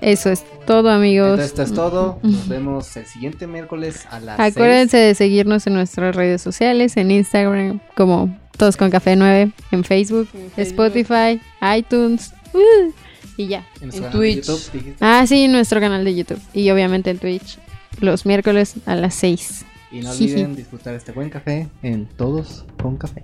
[0.00, 1.30] Eso es todo, amigos.
[1.30, 2.18] Entonces esto es todo.
[2.22, 7.10] Nos vemos el siguiente miércoles a las Acuérdense de seguirnos en nuestras redes sociales, en
[7.10, 10.84] Instagram como Todos con Café 9, en Facebook, En Facebook.
[10.84, 11.40] Spotify,
[11.78, 12.92] iTunes uh,
[13.38, 13.66] y ya.
[13.78, 13.94] 6.
[13.94, 14.46] En, en Twitch.
[14.46, 14.96] YouTube.
[15.00, 17.56] Ah, sí, nuestro canal de YouTube y obviamente en Twitch
[18.00, 19.64] los miércoles a las 6.
[19.92, 23.22] Y no olviden disfrutar este buen café en Todos con Café.